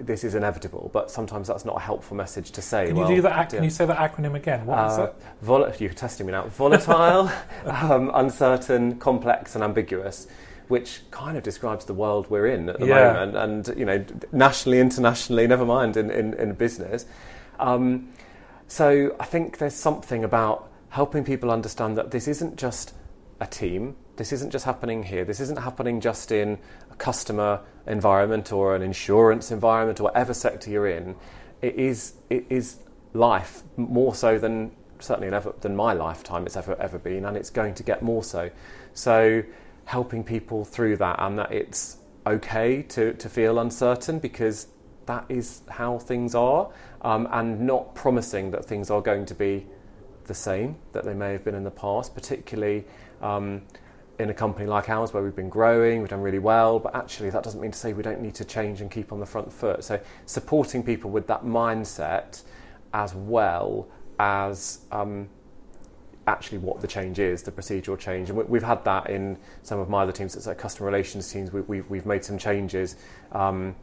[0.00, 2.86] This is inevitable, but sometimes that's not a helpful message to say.
[2.88, 3.38] Can well, you do that?
[3.46, 4.66] ac- Can you say that acronym again?
[4.66, 5.14] What is Uh, it?
[5.42, 6.42] vol- you're testing me now.
[6.48, 7.30] Volatile,
[7.66, 10.26] um, uncertain, complex, and ambiguous,
[10.68, 13.12] which kind of describes the world we're in at the Yeah.
[13.12, 17.06] moment, and you know, nationally, internationally, never mind in in, in business.
[17.58, 18.08] Um,
[18.68, 22.94] so I think there's something about helping people understand that this isn't just
[23.40, 23.96] a team.
[24.16, 25.24] This isn't just happening here.
[25.24, 26.58] This isn't happening just in
[26.90, 31.16] a customer environment or an insurance environment or whatever sector you're in.
[31.60, 32.76] It is it is
[33.14, 37.36] life more so than certainly in ever, than my lifetime it's ever ever been, and
[37.36, 38.50] it's going to get more so.
[38.94, 39.42] So
[39.92, 44.68] helping people through that and that it's okay to, to feel uncertain because
[45.04, 46.70] that is how things are,
[47.02, 49.66] um, and not promising that things are going to be
[50.24, 52.86] the same that they may have been in the past, particularly
[53.20, 53.60] um,
[54.18, 57.28] in a company like ours where we've been growing, we've done really well, but actually
[57.28, 59.52] that doesn't mean to say we don't need to change and keep on the front
[59.52, 59.84] foot.
[59.84, 62.44] So supporting people with that mindset
[62.94, 65.28] as well as um,
[66.26, 68.28] actually what the change is, the procedural change.
[68.28, 71.30] And we, we've had that in some of my other teams, it's like customer relations
[71.32, 72.96] teams, we, we, we've made some changes
[73.32, 73.74] um,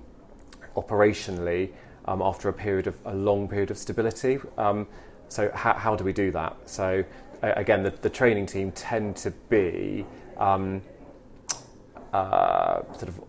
[0.76, 1.72] operationally
[2.06, 4.40] um, after a period of a long period of stability.
[4.58, 4.88] Um,
[5.28, 6.56] so how, how do we do that?
[6.66, 7.04] So
[7.42, 10.06] again, the, the training team tend to be
[10.38, 10.82] um,
[12.14, 13.22] uh, sort of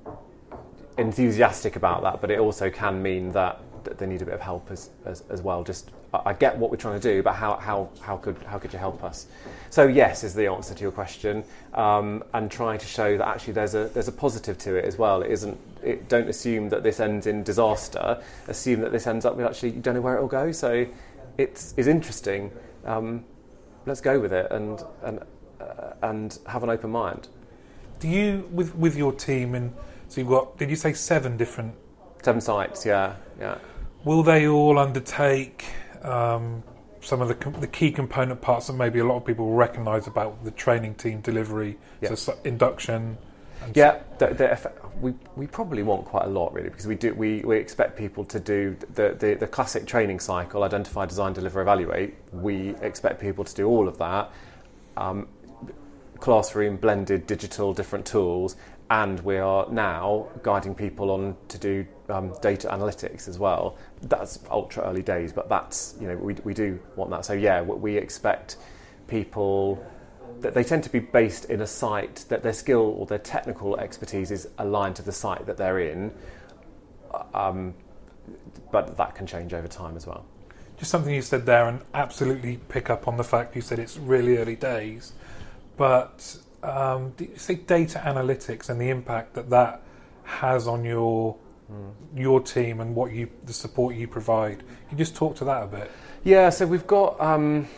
[0.98, 4.40] enthusiastic about that, but it also can mean that, that they need a bit of
[4.40, 5.62] help as, as, as well.
[5.64, 8.72] Just I get what we're trying to do, but how, how, how could how could
[8.72, 9.26] you help us?
[9.70, 11.44] So yes is the answer to your question,
[11.74, 14.98] um, and try to show that actually there's a there's a positive to it as
[14.98, 15.22] well.
[15.22, 15.58] It isn't.
[15.82, 18.20] It, don't assume that this ends in disaster.
[18.48, 20.50] Assume that this ends up with actually you don't know where it will go.
[20.50, 20.86] So
[21.38, 22.50] it's is interesting.
[22.84, 23.24] Um,
[23.86, 25.20] let's go with it and and
[25.60, 27.28] uh, and have an open mind.
[28.00, 29.72] Do you with with your team and
[30.08, 30.58] so you've got?
[30.58, 31.74] Did you say seven different?
[32.22, 33.58] Seven sites, yeah, yeah.
[34.04, 35.64] Will they all undertake
[36.02, 36.62] um,
[37.00, 39.54] some of the com- the key component parts that maybe a lot of people will
[39.54, 41.78] recognise about the training team delivery?
[42.00, 42.14] Yeah.
[42.14, 43.18] So, induction.
[43.62, 47.40] And Yeah, the, we, we probably want quite a lot really because we do we,
[47.40, 52.14] we expect people to do the, the, the classic training cycle: identify, design, deliver, evaluate.
[52.32, 54.30] We expect people to do all of that.
[54.96, 55.28] Um,
[56.18, 58.56] classroom, blended, digital, different tools,
[58.90, 63.76] and we are now guiding people on to do um, data analytics as well.
[64.02, 67.24] That's ultra early days, but that's you know we we do want that.
[67.24, 68.56] So yeah, we expect
[69.06, 69.84] people
[70.40, 73.78] that they tend to be based in a site that their skill or their technical
[73.78, 76.12] expertise is aligned to the site that they're in,
[77.34, 77.74] um,
[78.72, 80.24] but that can change over time as well.
[80.78, 83.98] just something you said there, and absolutely pick up on the fact you said it's
[83.98, 85.12] really early days,
[85.76, 89.82] but um, say data analytics and the impact that that
[90.24, 91.36] has on your
[92.16, 94.58] your team and what you the support you provide?
[94.58, 95.90] Can you just talk to that a bit?
[96.24, 97.20] Yeah, so we've got.
[97.20, 97.68] Um,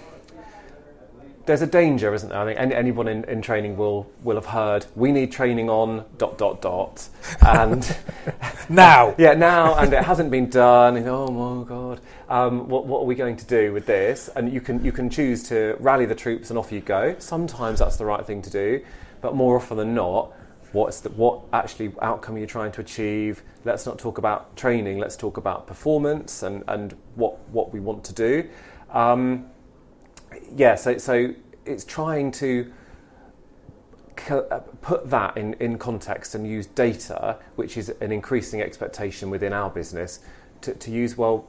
[1.47, 2.39] there's a danger, isn't there?
[2.39, 6.05] I think any, anyone in, in training will will have heard we need training on
[6.19, 7.09] dot dot dot,
[7.41, 7.97] and
[8.69, 10.97] Now, yeah, now and it hasn't been done.
[10.97, 14.29] And, oh my god, um, what what are we going to do with this?
[14.35, 17.17] And you can you can choose to rally the troops and off you go.
[17.19, 18.85] Sometimes that's the right thing to do,
[19.21, 20.33] but more often than not,
[20.73, 23.43] what's the, what actually outcome are you trying to achieve?
[23.65, 24.99] Let's not talk about training.
[24.99, 28.49] Let's talk about performance and and what what we want to do.
[28.91, 29.47] Um,
[30.55, 32.73] yeah, so so it's trying to
[34.31, 39.53] uh, put that in, in context and use data, which is an increasing expectation within
[39.53, 40.21] our business,
[40.61, 41.49] to, to use, well,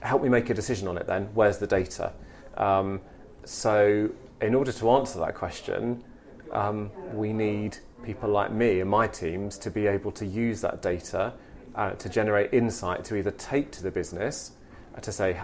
[0.00, 1.28] help me make a decision on it then.
[1.32, 2.12] Where's the data?
[2.56, 3.00] Um,
[3.44, 6.04] so, in order to answer that question,
[6.52, 10.82] um, we need people like me and my teams to be able to use that
[10.82, 11.32] data
[11.74, 14.52] uh, to generate insight to either take to the business
[14.94, 15.40] uh, to say,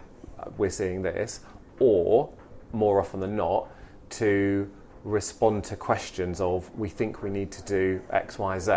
[0.56, 1.40] we're seeing this,
[1.78, 2.30] or
[2.72, 3.68] more often than not,
[4.10, 4.70] to
[5.04, 8.72] respond to questions of we think we need to do X, Y, Z.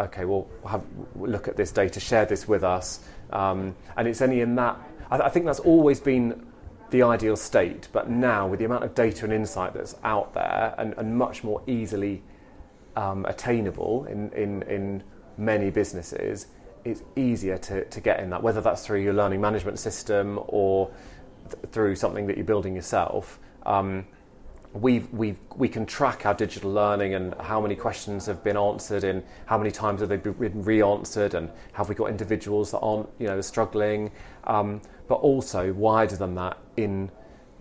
[0.00, 0.82] Okay, well, have,
[1.14, 4.76] look at this data, share this with us, um, and it's only in that.
[5.10, 6.46] I, I think that's always been
[6.90, 10.74] the ideal state, but now with the amount of data and insight that's out there,
[10.78, 12.22] and, and much more easily
[12.96, 15.02] um, attainable in, in, in
[15.36, 16.48] many businesses,
[16.84, 20.90] it's easier to, to get in that, whether that's through your learning management system or
[21.50, 23.38] th- through something that you're building yourself.
[23.64, 24.06] Um,
[24.74, 29.04] we've, we've, we can track our digital learning and how many questions have been answered
[29.04, 33.08] and how many times have they been re-answered and have we got individuals that aren't
[33.18, 34.10] you know struggling
[34.44, 37.08] um, but also wider than that in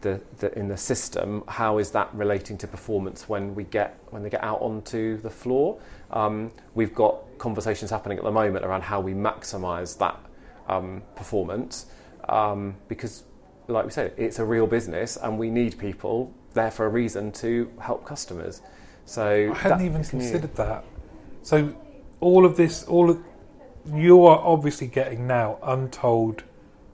[0.01, 4.23] the, the in the system how is that relating to performance when we get when
[4.23, 5.79] they get out onto the floor
[6.11, 10.19] um, we've got conversations happening at the moment around how we maximize that
[10.67, 11.85] um, performance
[12.27, 13.23] um, because
[13.67, 17.31] like we said it's a real business and we need people there for a reason
[17.31, 18.61] to help customers.
[19.05, 20.19] So I hadn't even is new.
[20.19, 20.85] considered that.
[21.41, 21.75] So
[22.19, 23.19] all of this, all of
[23.93, 26.43] you are obviously getting now untold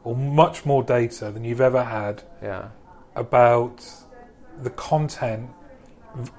[0.04, 2.70] or much more data than you've ever had Yeah,
[3.16, 3.86] about
[4.64, 5.50] the content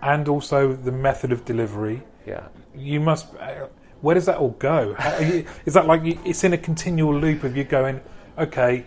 [0.02, 2.02] and also the method of delivery.
[2.26, 3.26] yeah, You must.
[4.00, 4.94] Where does that all go?
[4.98, 8.00] How, are you, is that like it's in a continual loop of you going,
[8.38, 8.86] okay,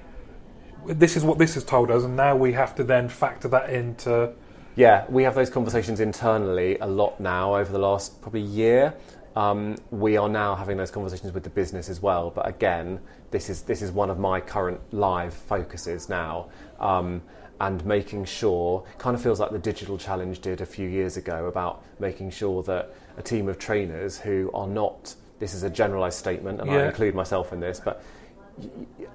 [0.87, 3.69] this is what this has told us, and now we have to then factor that
[3.69, 4.33] into.
[4.75, 5.05] yeah.
[5.09, 8.93] We have those conversations internally a lot now over the last probably year.
[9.35, 12.29] Um, we are now having those conversations with the business as well.
[12.29, 12.99] But again,
[13.31, 16.49] this is this is one of my current live focuses now.
[16.79, 17.21] Um,
[17.59, 21.45] and making sure, kind of feels like the digital challenge did a few years ago
[21.45, 26.17] about making sure that a team of trainers who are not, this is a generalised
[26.17, 28.03] statement, and I include myself in this, but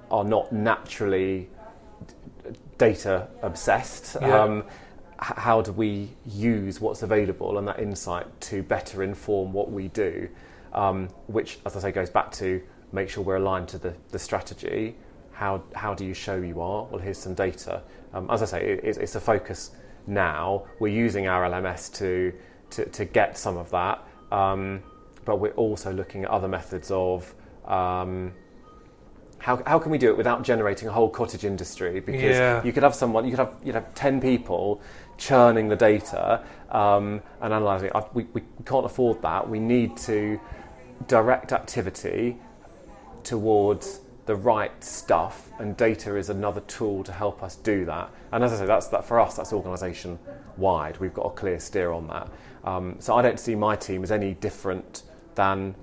[0.09, 1.49] are not naturally
[2.77, 4.17] data obsessed.
[4.21, 4.41] Yeah.
[4.41, 4.63] Um,
[5.21, 10.29] how do we use what's available and that insight to better inform what we do?
[10.71, 14.19] Um, which, as I say, goes back to make sure we're aligned to the, the
[14.19, 14.95] strategy.
[15.33, 16.85] How, how do you show you are?
[16.85, 17.81] Well, here's some data.
[18.13, 19.71] Um, as I say, it, it's, it's a focus
[20.07, 20.65] now.
[20.79, 22.33] We're using our LMS to,
[22.71, 24.81] to, to get some of that, um,
[25.25, 27.33] but we're also looking at other methods of
[27.65, 28.33] um,
[29.39, 31.99] how, how can we do it without generating a whole cottage industry?
[31.99, 32.63] Because Yeah.
[32.63, 34.81] you could have someone, you could have you'd have ten people
[35.17, 37.95] churning the data um, and analysing it.
[37.95, 39.49] I- We, we can't afford that.
[39.49, 40.39] We need to
[41.07, 42.37] direct activity
[43.23, 48.11] towards the right stuff, and data is another tool to help us do that.
[48.31, 49.35] And as I say, that's that for us.
[49.35, 50.19] That's organisation
[50.57, 50.97] wide.
[50.99, 52.29] We've got a clear steer on that.
[52.63, 55.03] Um, so I don't see my team as any different
[55.35, 55.73] than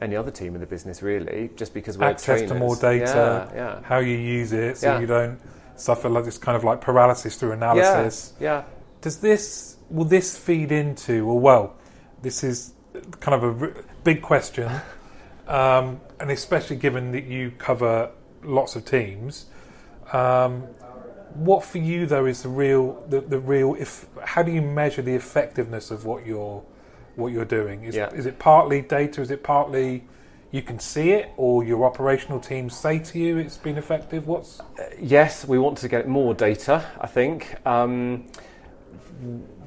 [0.00, 1.50] any other team in the business, really.
[1.56, 2.58] Just because we're access to trainers.
[2.60, 3.80] more data, Yeah, yeah.
[3.82, 5.00] how you use it, so Yeah.
[5.00, 5.38] you don't
[5.76, 8.32] suffer like this kind of like paralysis through analysis.
[8.40, 8.62] Yeah,
[9.00, 11.26] Does this will this feed into?
[11.26, 11.74] Well, well,
[12.22, 12.72] this is
[13.20, 13.72] kind of a r-
[14.02, 14.70] big question,
[15.48, 18.10] um, and especially given that you cover
[18.42, 19.46] lots of teams.
[20.12, 20.62] Um,
[21.34, 25.02] what for you though is the real the, the real if how do you measure
[25.02, 26.62] the effectiveness of what you're
[27.16, 28.10] what you're doing is, Yeah.
[28.12, 30.04] is it partly data is it partly
[30.50, 34.60] you can see it or your operational teams say to you it's been effective what's
[35.00, 36.84] Yes, we want to get more data.
[37.00, 38.26] I think um,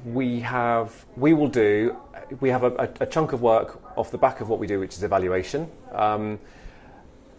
[0.04, 1.04] we have.
[1.16, 1.96] We will do.
[2.40, 4.80] We have a, a, a chunk of work off the back of what we do,
[4.80, 5.70] which is evaluation.
[5.92, 6.38] Um,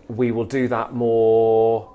[0.07, 1.89] we will do that more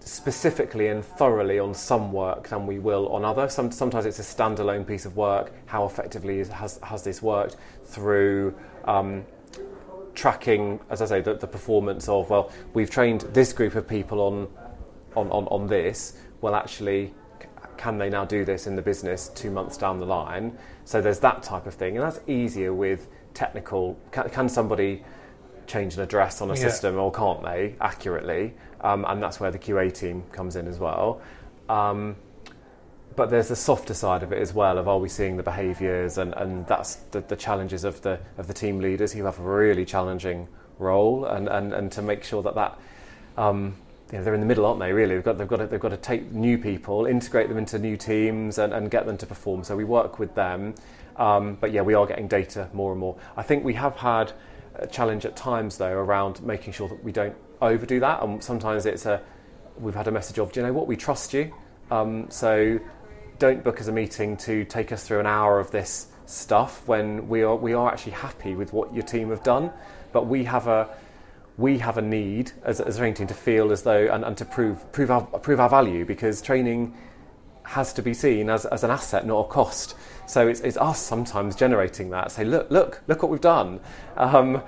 [0.00, 3.48] specifically and thoroughly on some work than we will on other.
[3.48, 5.52] Some, sometimes it's a standalone piece of work.
[5.66, 9.24] How effectively is, has, has this worked through um,
[10.14, 14.20] tracking, as I say, the, the performance of, well, we've trained this group of people
[14.20, 14.48] on,
[15.16, 16.16] on, on, on this.
[16.40, 20.06] Well, actually, c- can they now do this in the business two months down the
[20.06, 20.56] line?
[20.84, 21.96] So there's that type of thing.
[21.96, 23.98] And that's easier with technical.
[24.12, 25.04] Can, can somebody
[25.66, 26.60] change an address on a Yeah.
[26.60, 28.54] system or can't they accurately?
[28.82, 31.20] Um, and that's where the QA team comes in as well.
[31.68, 32.16] Um,
[33.16, 36.16] but there's the softer side of it as well of are we seeing the behaviours
[36.16, 39.42] and, and that's the, the challenges of the of the team leaders who have a
[39.42, 42.78] really challenging role and, and, and to make sure that that
[43.36, 43.74] um,
[44.10, 44.92] you know, they're in the middle, aren't they?
[44.92, 47.78] Really, they've got they've got to, they've got to take new people, integrate them into
[47.78, 49.62] new teams, and, and get them to perform.
[49.62, 50.74] So we work with them,
[51.16, 53.16] um, but yeah, we are getting data more and more.
[53.36, 54.32] I think we have had
[54.74, 58.86] a challenge at times though around making sure that we don't overdo that, and sometimes
[58.86, 59.22] it's a
[59.78, 61.52] we've had a message of, do you know what, we trust you,
[61.90, 62.78] um, so
[63.38, 67.28] don't book us a meeting to take us through an hour of this stuff when
[67.28, 69.72] we are we are actually happy with what your team have done,
[70.12, 70.88] but we have a
[71.56, 74.36] we have a need as, as a training team to feel as though and, and
[74.36, 76.94] to prove prove our prove our value because training
[77.70, 79.94] has to be seen as, as an asset, not a cost.
[80.26, 82.32] So it's, it's us sometimes generating that.
[82.32, 83.78] Say, look, look, look what we've done.
[84.16, 84.62] Um,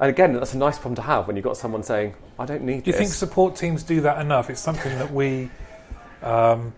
[0.00, 2.62] and again, that's a nice problem to have when you've got someone saying, I don't
[2.62, 2.96] need Do you this.
[2.96, 4.50] think support teams do that enough?
[4.50, 5.50] It's something that we,
[6.22, 6.74] um,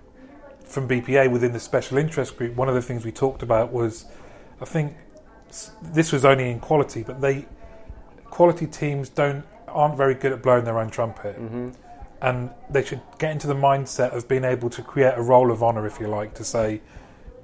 [0.65, 4.07] from BPA within the special interest group, one of the things we talked about was,
[4.61, 4.95] I think
[5.83, 7.47] this was only in quality, but they
[8.25, 11.37] quality teams don't aren't very good at blowing their own trumpet,
[12.23, 15.63] and they should get into the mindset of being able to create a roll of
[15.63, 16.81] honour, if you like, to say.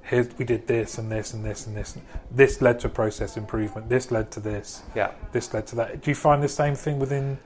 [0.05, 1.95] Here's, we did this and this and this and this.
[1.95, 3.89] And This led to process improvement.
[3.89, 5.11] This led to this yeah.
[5.31, 6.01] this led to that.
[6.01, 7.39] Do you find the same thing within,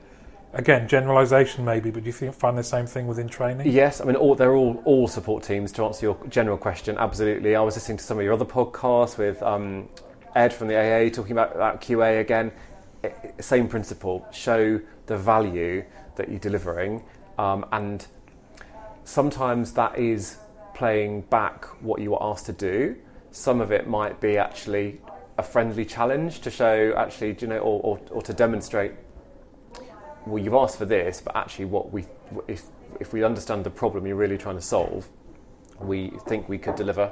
[0.52, 3.66] again, generalisation maybe, but do you think, find the same thing within training?
[3.66, 5.72] Yes, I mean, all, they're all, all support teams.
[5.72, 7.56] To answer your general question, absolutely.
[7.56, 9.88] I was listening to some of your other podcasts with um,
[10.34, 12.52] Ed from the AA talking about, about QA again.
[13.02, 14.26] I- I- same principle.
[14.32, 15.82] Show the value
[16.16, 17.02] that you're delivering,
[17.38, 18.06] um, and
[19.04, 20.36] sometimes that is
[20.80, 22.96] playing back what you were asked to do.
[23.32, 24.98] Some of it might be actually
[25.36, 28.92] a friendly challenge to show, actually, do you know, or, or, or to demonstrate
[30.24, 32.06] well, you've asked for this, but actually, what we
[32.48, 32.62] if
[32.98, 35.06] if we understand the problem you're really trying to solve,
[35.80, 37.06] we think we could deliver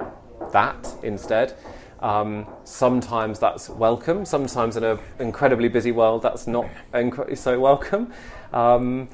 [0.51, 1.55] that instead.
[1.99, 4.25] Um, sometimes that's welcome.
[4.25, 8.13] Sometimes in an incredibly busy world, that's not incre- so welcome.
[8.51, 9.09] Um,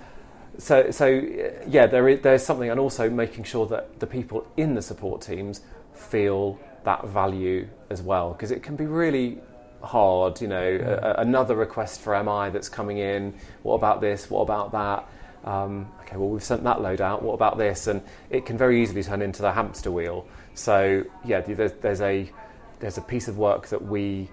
[0.58, 4.48] so, so uh, yeah, there is there's something, and also making sure that the people
[4.58, 5.62] in the support teams
[5.94, 9.40] feel that value as well, because it can be really
[9.82, 10.42] hard.
[10.42, 13.34] You know, a, a- another request for MI that's coming in.
[13.64, 14.30] What about this?
[14.30, 15.08] What about that?
[15.50, 17.22] Um, okay, well we've sent that load out.
[17.22, 17.88] What about this?
[17.88, 20.26] And it can very easily turn into the hamster wheel.
[20.56, 22.32] So yeah, there's, there's a
[22.80, 24.30] there's a piece of work that we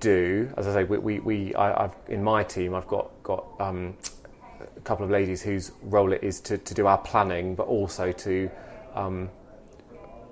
[0.00, 0.52] do.
[0.56, 3.96] As I say, we, we, we I, I've in my team, I've got got um,
[4.84, 8.50] couple of ladies whose role it is to, to do our planning, but also to
[8.94, 9.30] um,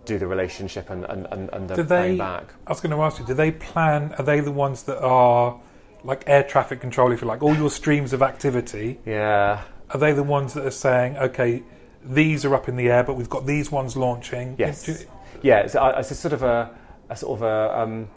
[0.04, 2.16] do the relationship and, and, and, and the Do they?
[2.16, 2.52] back.
[2.66, 3.26] I was going to ask you.
[3.26, 4.14] Do they plan?
[4.18, 5.58] Are they the ones that are
[6.04, 8.98] like air traffic control, if you like, all your streams of activity?
[9.06, 9.62] Yeah.
[9.90, 11.62] Are they the ones that are saying, okay,
[12.04, 14.56] these are up in the air, but we've got these ones launching?
[14.58, 14.86] Yes.
[14.88, 14.96] You-
[15.42, 15.60] Yeah.
[15.60, 16.76] It's, a- it's a sort of a,
[17.08, 18.08] a sort of a, um,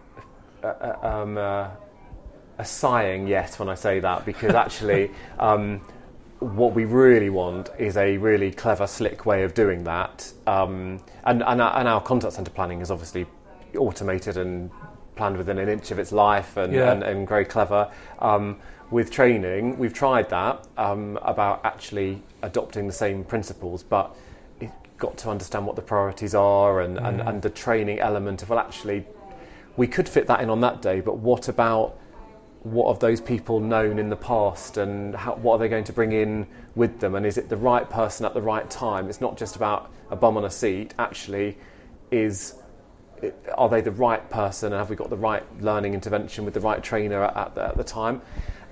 [0.63, 1.77] a, a, um, a,
[2.57, 5.11] a sighing yes when I say that because actually.
[5.39, 5.81] Um,
[6.39, 10.31] what we really want is a really clever, slick way of doing that.
[10.45, 13.25] Um, and, and, our, and our contact centre planning is obviously
[13.77, 14.69] automated and
[15.15, 16.91] planned within an inch of its life and, Yeah.
[16.91, 17.89] and, and very clever.
[18.19, 18.57] Um,
[18.91, 24.15] with training, we've tried that um, about actually adopting the same principles, but
[24.59, 28.49] you've got to understand what the priorities are and, and, and the training element of,
[28.49, 29.05] well, actually,
[29.77, 31.97] we could fit that in on that day, but what about
[32.66, 35.93] what have those people known in the past and how, what are they going to
[35.93, 37.13] bring in with them?
[37.13, 39.07] And is it the right person at the right time?
[39.07, 40.95] It's not just about a bum on a seat.
[40.97, 41.57] Actually
[42.09, 42.55] is
[43.55, 44.74] are they the right person?
[44.74, 47.68] And have we got the right learning intervention with the right trainer at, at, the,
[47.68, 48.22] at the time?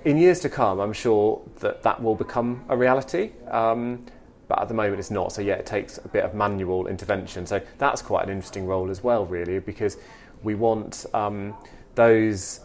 [0.04, 3.30] In years to come i'm sure that that will become a reality.
[3.48, 4.04] Um,
[4.48, 5.32] but at the moment it's not.
[5.32, 7.46] So yeah it takes a bit of manual intervention.
[7.46, 9.98] So that's quite an interesting role as well really because
[10.42, 11.54] we want um,
[11.94, 12.60] those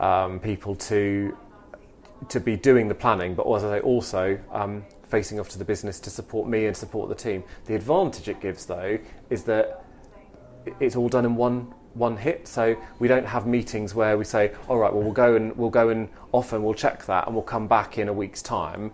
[0.00, 1.36] um, people to
[2.28, 5.64] to be doing the planning, but as I say, also um, facing off to the
[5.64, 7.44] business to support me and support the team.
[7.66, 9.84] The advantage it gives, though, is that
[10.80, 12.46] it's all done in one one hit.
[12.46, 15.70] So we don't have meetings where we say, "All right, well, we'll go and we'll
[15.70, 18.92] go and off and we'll check that, and we'll come back in a week's time."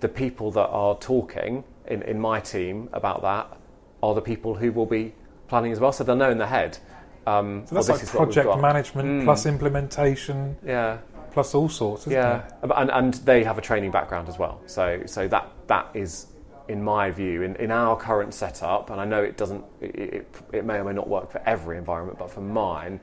[0.00, 3.56] The people that are talking in, in my team about that
[4.02, 5.14] are the people who will be
[5.48, 6.78] planning as well, so they'll know in their head.
[7.26, 9.24] Um, So that's well, like project management Mm.
[9.24, 10.98] plus implementation Yeah,
[11.32, 12.70] plus all sorts, yeah, it?
[12.74, 14.60] and, and they have a training background as well.
[14.66, 16.26] So, so that that is,
[16.68, 20.36] in my view, in, in our current setup, and I know it doesn't, it, it,
[20.52, 23.00] it may or may not work for every environment, but for mine,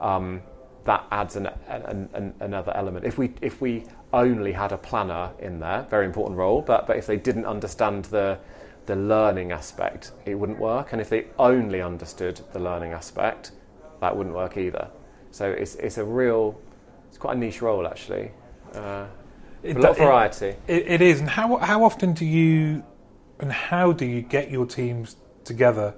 [0.00, 0.42] um,
[0.84, 3.04] that adds an, an, an, another element.
[3.06, 6.96] If we if we only had a planner in there, very important role, but but
[6.96, 8.38] if they didn't understand the
[8.86, 10.92] the learning aspect, it wouldn't work.
[10.92, 13.52] And if they only understood the learning aspect,
[14.00, 14.88] that wouldn't work either.
[15.30, 16.58] So it's it's a real,
[17.08, 18.30] it's quite a niche role actually.
[18.74, 19.06] Uh,
[19.62, 20.54] It a lot of variety.
[20.66, 21.20] It, it is.
[21.20, 22.82] And how how often do you
[23.40, 25.94] and how do you get your teams together?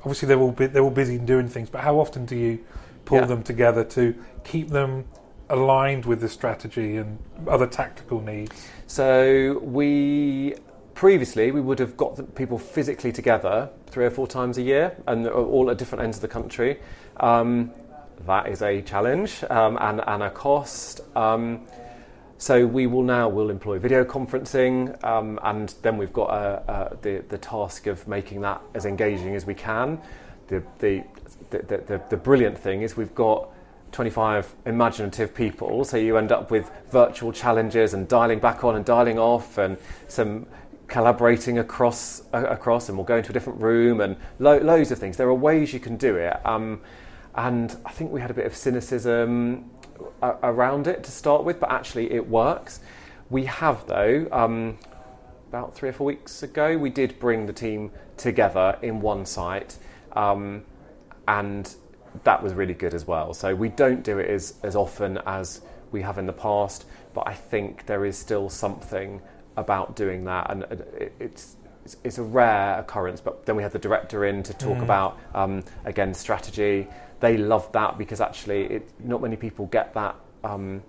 [0.00, 2.58] Obviously, they're all bu- they're all busy and doing things, but how often do you
[3.04, 3.26] pull Yeah.
[3.26, 4.14] them together to
[4.44, 5.04] keep them
[5.48, 8.68] aligned with the strategy and other tactical needs?
[8.86, 10.54] So we
[10.94, 15.26] previously we would have got people physically together three or four times a year, and
[15.26, 16.80] all at different ends of the country.
[17.18, 17.70] Um,
[18.26, 21.00] that is a challenge um, and, and a cost.
[21.16, 21.62] Um,
[22.38, 26.96] so we will now will employ video conferencing, um, and then we've got uh, uh,
[27.02, 30.00] the the task of making that as engaging as we can.
[30.48, 31.04] The the,
[31.50, 33.48] the, the, the brilliant thing is we've got
[33.92, 38.84] 25 imaginative people, so you end up with virtual challenges and dialing back on and
[38.84, 39.76] dialing off, and
[40.08, 40.46] some
[40.92, 44.98] collaborating across uh, across, and we'll go into a different room and lo- loads of
[44.98, 45.16] things.
[45.16, 46.82] There are ways you can do it, um,
[47.34, 49.70] and I think we had a bit of cynicism
[50.20, 52.80] a- around it to start with, but actually it works.
[53.30, 54.28] We have though.
[54.30, 54.78] Um,
[55.48, 59.76] about three or four weeks ago, we did bring the team together in one site,
[60.12, 60.62] um,
[61.26, 61.74] and
[62.24, 63.32] that was really good as well.
[63.32, 66.84] So we don't do it as, as often as we have in the past,
[67.14, 69.20] but I think there is still something
[69.56, 71.56] about doing that, and it, it's
[71.94, 73.20] it's- a rare occurrence.
[73.20, 76.86] But then we had the director in to talk about um, again strategy.
[77.20, 80.14] They loved that because actually, it, not many people get that.
[80.44, 80.82] Um,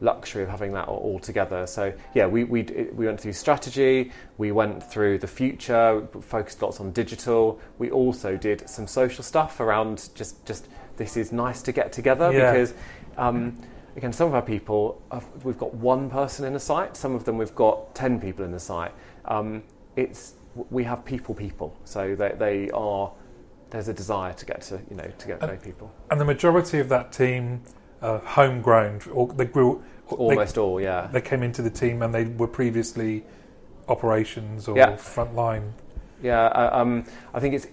[0.00, 1.66] luxury of having that all, together.
[1.66, 2.62] So yeah, we, we
[2.92, 7.58] we went through strategy, we went through the future, focused lots on digital.
[7.78, 12.32] We also did some social stuff around just just this is nice to get together
[12.32, 12.52] Yeah.
[12.52, 12.74] because.
[13.16, 13.60] Um,
[13.98, 16.96] Again, some of our people, have, we've got one person in a site.
[16.96, 18.92] Some of them we've got ten people in the site.
[19.24, 19.64] Um,
[19.96, 20.34] it's
[20.70, 21.76] we have people, people.
[21.84, 23.10] So they, they are.
[23.70, 25.92] There's a desire to get to you know to get to know people.
[26.12, 27.60] And the majority of that team
[28.00, 29.82] are homegrown, or they grew.
[30.08, 31.08] they- Almost all, yeah.
[31.12, 33.24] they came into the team and they were previously
[33.88, 34.92] operations or Yeah.
[34.92, 35.72] frontline.
[36.22, 37.66] Yeah, uh, um, I think it's,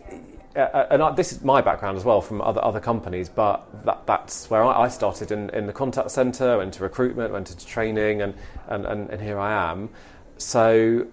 [0.56, 3.68] uh, uh, and I, this is my background as well from other other companies, but
[3.86, 7.52] that, that's where I, I started in, in the contact centre, went to recruitment, went
[7.52, 8.34] into training, and,
[8.68, 9.90] and, and, and here I am.
[10.38, 11.08] So,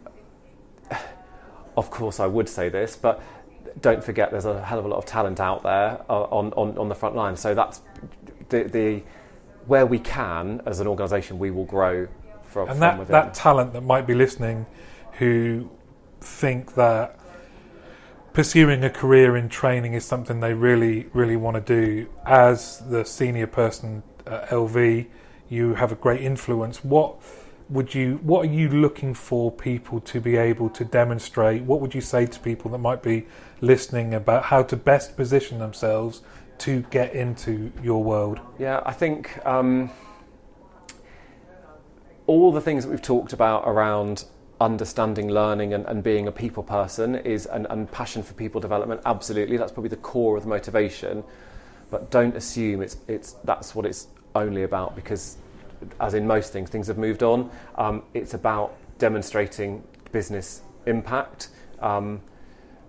[1.76, 3.22] of course, I would say this, but
[3.80, 6.76] don't forget there's a hell of a lot of talent out there uh, on, on,
[6.78, 7.36] on the front line.
[7.36, 7.80] So that's
[8.48, 9.02] the, the
[9.66, 12.06] where we can as an organisation, we will grow
[12.44, 13.12] from, And from that, within.
[13.12, 14.66] that talent that might be listening
[15.12, 15.70] who
[16.20, 17.18] think that
[18.32, 23.04] pursuing a career in training is something they really, really want to do, as the
[23.04, 25.06] senior person at LV,
[25.48, 26.82] you have a great influence.
[26.82, 27.16] What
[27.68, 31.62] would you what are you looking for people to be able to demonstrate?
[31.62, 33.26] What would you say to people that might be
[33.60, 36.22] listening about how to best position themselves
[36.58, 38.40] to get into your world?
[38.58, 39.90] Yeah, I think um,
[42.26, 44.24] all the things that we've talked about around
[44.62, 49.00] understanding learning and, and being a people person is and, and passion for people development
[49.04, 51.24] absolutely that's probably the core of the motivation
[51.90, 54.06] but don't assume it's it's that's what it's
[54.36, 55.36] only about because
[56.00, 59.82] as in most things things have moved on um, it's about demonstrating
[60.12, 61.48] business impact
[61.80, 62.20] um,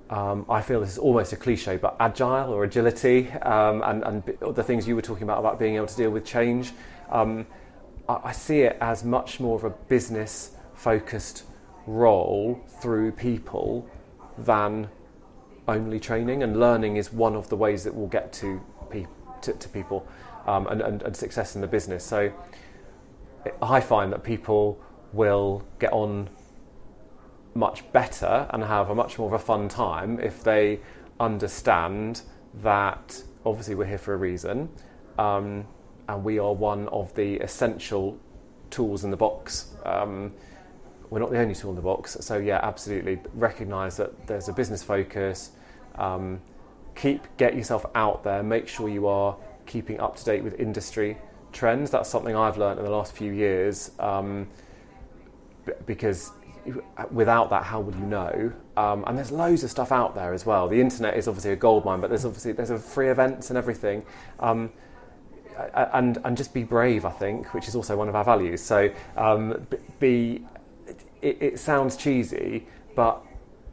[0.09, 4.23] um, I feel this is almost a cliche, but agile or agility, um, and, and
[4.55, 6.71] the things you were talking about about being able to deal with change.
[7.09, 7.47] Um,
[8.07, 11.45] I, I see it as much more of a business focused
[11.87, 13.87] role through people
[14.37, 14.89] than
[15.67, 19.07] only training, and learning is one of the ways that we'll get to, pe-
[19.41, 20.07] to, to people
[20.45, 22.03] um, and, and, and success in the business.
[22.03, 22.31] So
[23.61, 24.79] I find that people
[25.11, 26.29] will get on
[27.55, 30.79] much better and have a much more of a fun time if they
[31.19, 32.21] understand
[32.61, 34.69] that obviously we're here for a reason
[35.19, 35.65] um,
[36.09, 38.17] and we are one of the essential
[38.69, 39.75] tools in the box.
[39.85, 40.33] Um,
[41.13, 44.53] we're not the only tool in the box, so yeah, absolutely recognise that there's a
[44.53, 45.51] business focus.
[45.93, 46.41] Um,
[46.95, 48.41] keep get yourself out there.
[48.41, 49.37] Make sure you are
[49.67, 51.15] keeping up to date with industry
[51.51, 51.91] trends.
[51.91, 54.47] That's something I've learned in the last few years um,
[55.85, 56.31] because
[57.11, 58.51] without that, how would you know?
[58.75, 60.67] Um, and there's loads of stuff out there as well.
[60.67, 64.03] The internet is obviously a goldmine, but there's obviously there's free events and everything.
[64.39, 64.71] Um,
[65.75, 68.61] and and just be brave, I think, which is also one of our values.
[68.61, 69.67] So um,
[69.99, 70.43] be
[71.23, 73.21] it, it sounds cheesy, but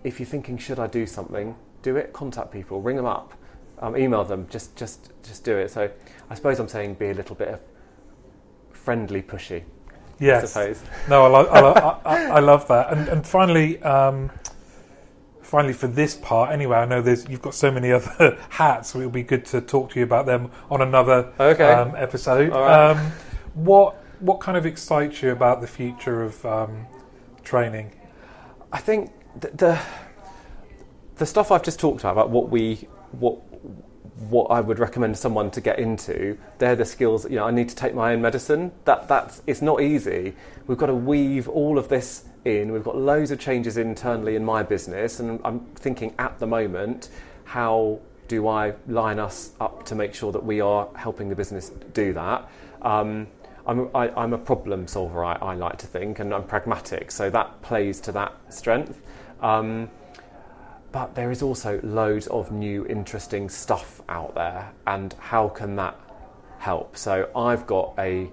[0.04, 2.12] if you're thinking, should I do something, do it.
[2.12, 3.34] Contact people, ring them up,
[3.80, 4.46] um, email them.
[4.50, 5.70] Just just just do it.
[5.70, 5.90] So
[6.30, 7.60] I suppose I'm saying be a little bit of
[8.72, 9.60] friendly, pushy.
[9.60, 9.64] I
[10.24, 10.52] Yes.
[10.52, 10.82] suppose.
[11.08, 12.92] No, I, lo- I, lo- I, I, I love that.
[12.92, 14.30] And, and finally, um,
[15.40, 18.98] finally for this part, anyway, I know there's you've got so many other hats, so
[19.00, 21.64] it'll be good to talk to you about them on another Okay.
[21.72, 22.50] um, episode.
[22.50, 22.90] Right.
[22.90, 23.12] Um,
[23.54, 26.86] what what kind of excites you about the future of um,
[27.50, 27.90] training?
[28.72, 29.80] I think the, the
[31.16, 32.76] the stuff I've just talked about, about what we
[33.10, 33.34] what
[34.34, 37.24] what I would recommend someone to get into, they're the skills.
[37.24, 38.70] You know, I need to take my own medicine.
[38.84, 40.34] That that's it's not easy.
[40.66, 42.72] We've got to weave all of this in.
[42.72, 47.08] We've got loads of changes internally in my business, and I'm thinking at the moment,
[47.44, 47.98] how
[48.28, 52.12] do I line us up to make sure that we are helping the business do
[52.12, 52.48] that?
[52.82, 53.26] Um,
[53.70, 57.30] I'm, I, I'm a problem solver, I, I like to think, and I'm pragmatic, so
[57.30, 59.00] that plays to that strength.
[59.40, 59.88] Um,
[60.90, 65.96] but there is also loads of new interesting stuff out there, and how can that
[66.58, 66.96] help?
[66.96, 68.32] So I've got a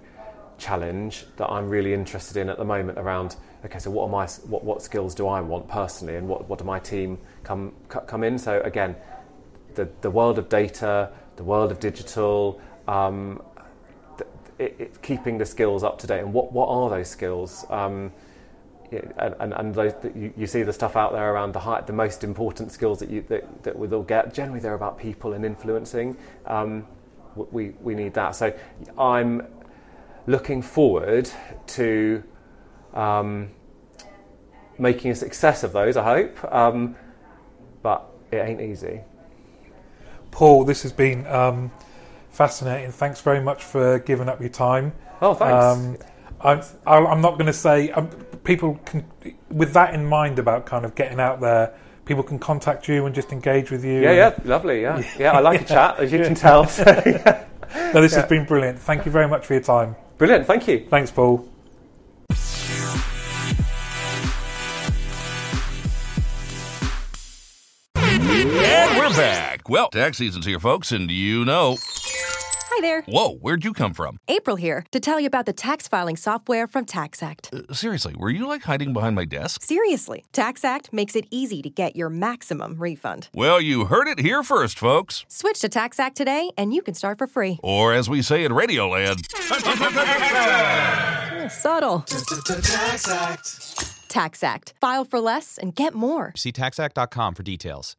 [0.58, 3.36] challenge that I'm really interested in at the moment around.
[3.64, 6.58] Okay, so what are my what, what skills do I want personally, and what, what
[6.58, 8.40] do my team come come in?
[8.40, 8.96] So again,
[9.76, 13.40] the the world of data, the world of digital, um,
[14.60, 17.66] it, it, keeping the skills up to date, and what what are those skills?
[17.70, 18.12] Um,
[18.92, 21.92] and, and, and those, you, you see the stuff out there around the high, the
[21.92, 24.34] most important skills that you that, that we'll get.
[24.34, 26.18] Generally, they're about people and influencing.
[26.46, 26.88] Um,
[27.36, 28.36] we we need that.
[28.36, 28.54] So
[28.98, 29.46] I'm
[30.26, 31.30] looking forward
[31.68, 32.24] to
[32.94, 33.50] um,
[34.78, 35.98] making a success of those.
[35.98, 36.96] I hope, um,
[37.82, 39.02] but it ain't easy.
[40.32, 41.72] Paul, this has been um,
[42.38, 42.92] fascinating.
[42.92, 44.94] Thanks very much for giving up your time.
[45.22, 45.64] Oh, thanks.
[45.66, 45.98] Um,
[46.40, 48.08] I'm, I'll- I'm not going to say um,
[48.44, 49.04] people can,
[49.50, 51.74] with that in mind about kind of getting out there.
[52.06, 54.02] People can contact you and just engage with you.
[54.02, 54.82] yeah, yeah, lovely.
[54.82, 55.32] Yeah, yeah.
[55.34, 56.66] I like a chat, as you can tell.
[56.68, 57.44] So, yeah.
[57.94, 58.80] No, this has been brilliant.
[58.80, 59.96] Thank you very much for your time.
[60.18, 60.46] Brilliant.
[60.46, 60.86] Thank you.
[60.90, 61.50] Thanks, Paul.
[67.96, 69.70] And we're back.
[69.70, 71.78] Well, tax season's here, folks, and you know.
[72.70, 73.02] Hi there.
[73.04, 74.20] Whoa, where'd you come from?
[74.28, 77.70] April here to tell you about the tax filing software from TaxAct.
[77.70, 79.64] Uh, seriously, were you like hiding behind my desk?
[79.64, 83.30] Seriously, TaxAct makes it easy to get your maximum refund.
[83.34, 85.26] Well, you heard it here first, folks.
[85.28, 87.60] Switch to TaxAct today and you can start for free.
[87.64, 89.26] Or as we say in Radioland,
[91.50, 92.00] Subtle.
[94.10, 94.74] TaxAct.
[94.82, 96.34] File for less and get more.
[96.36, 97.96] See taxact.com for details.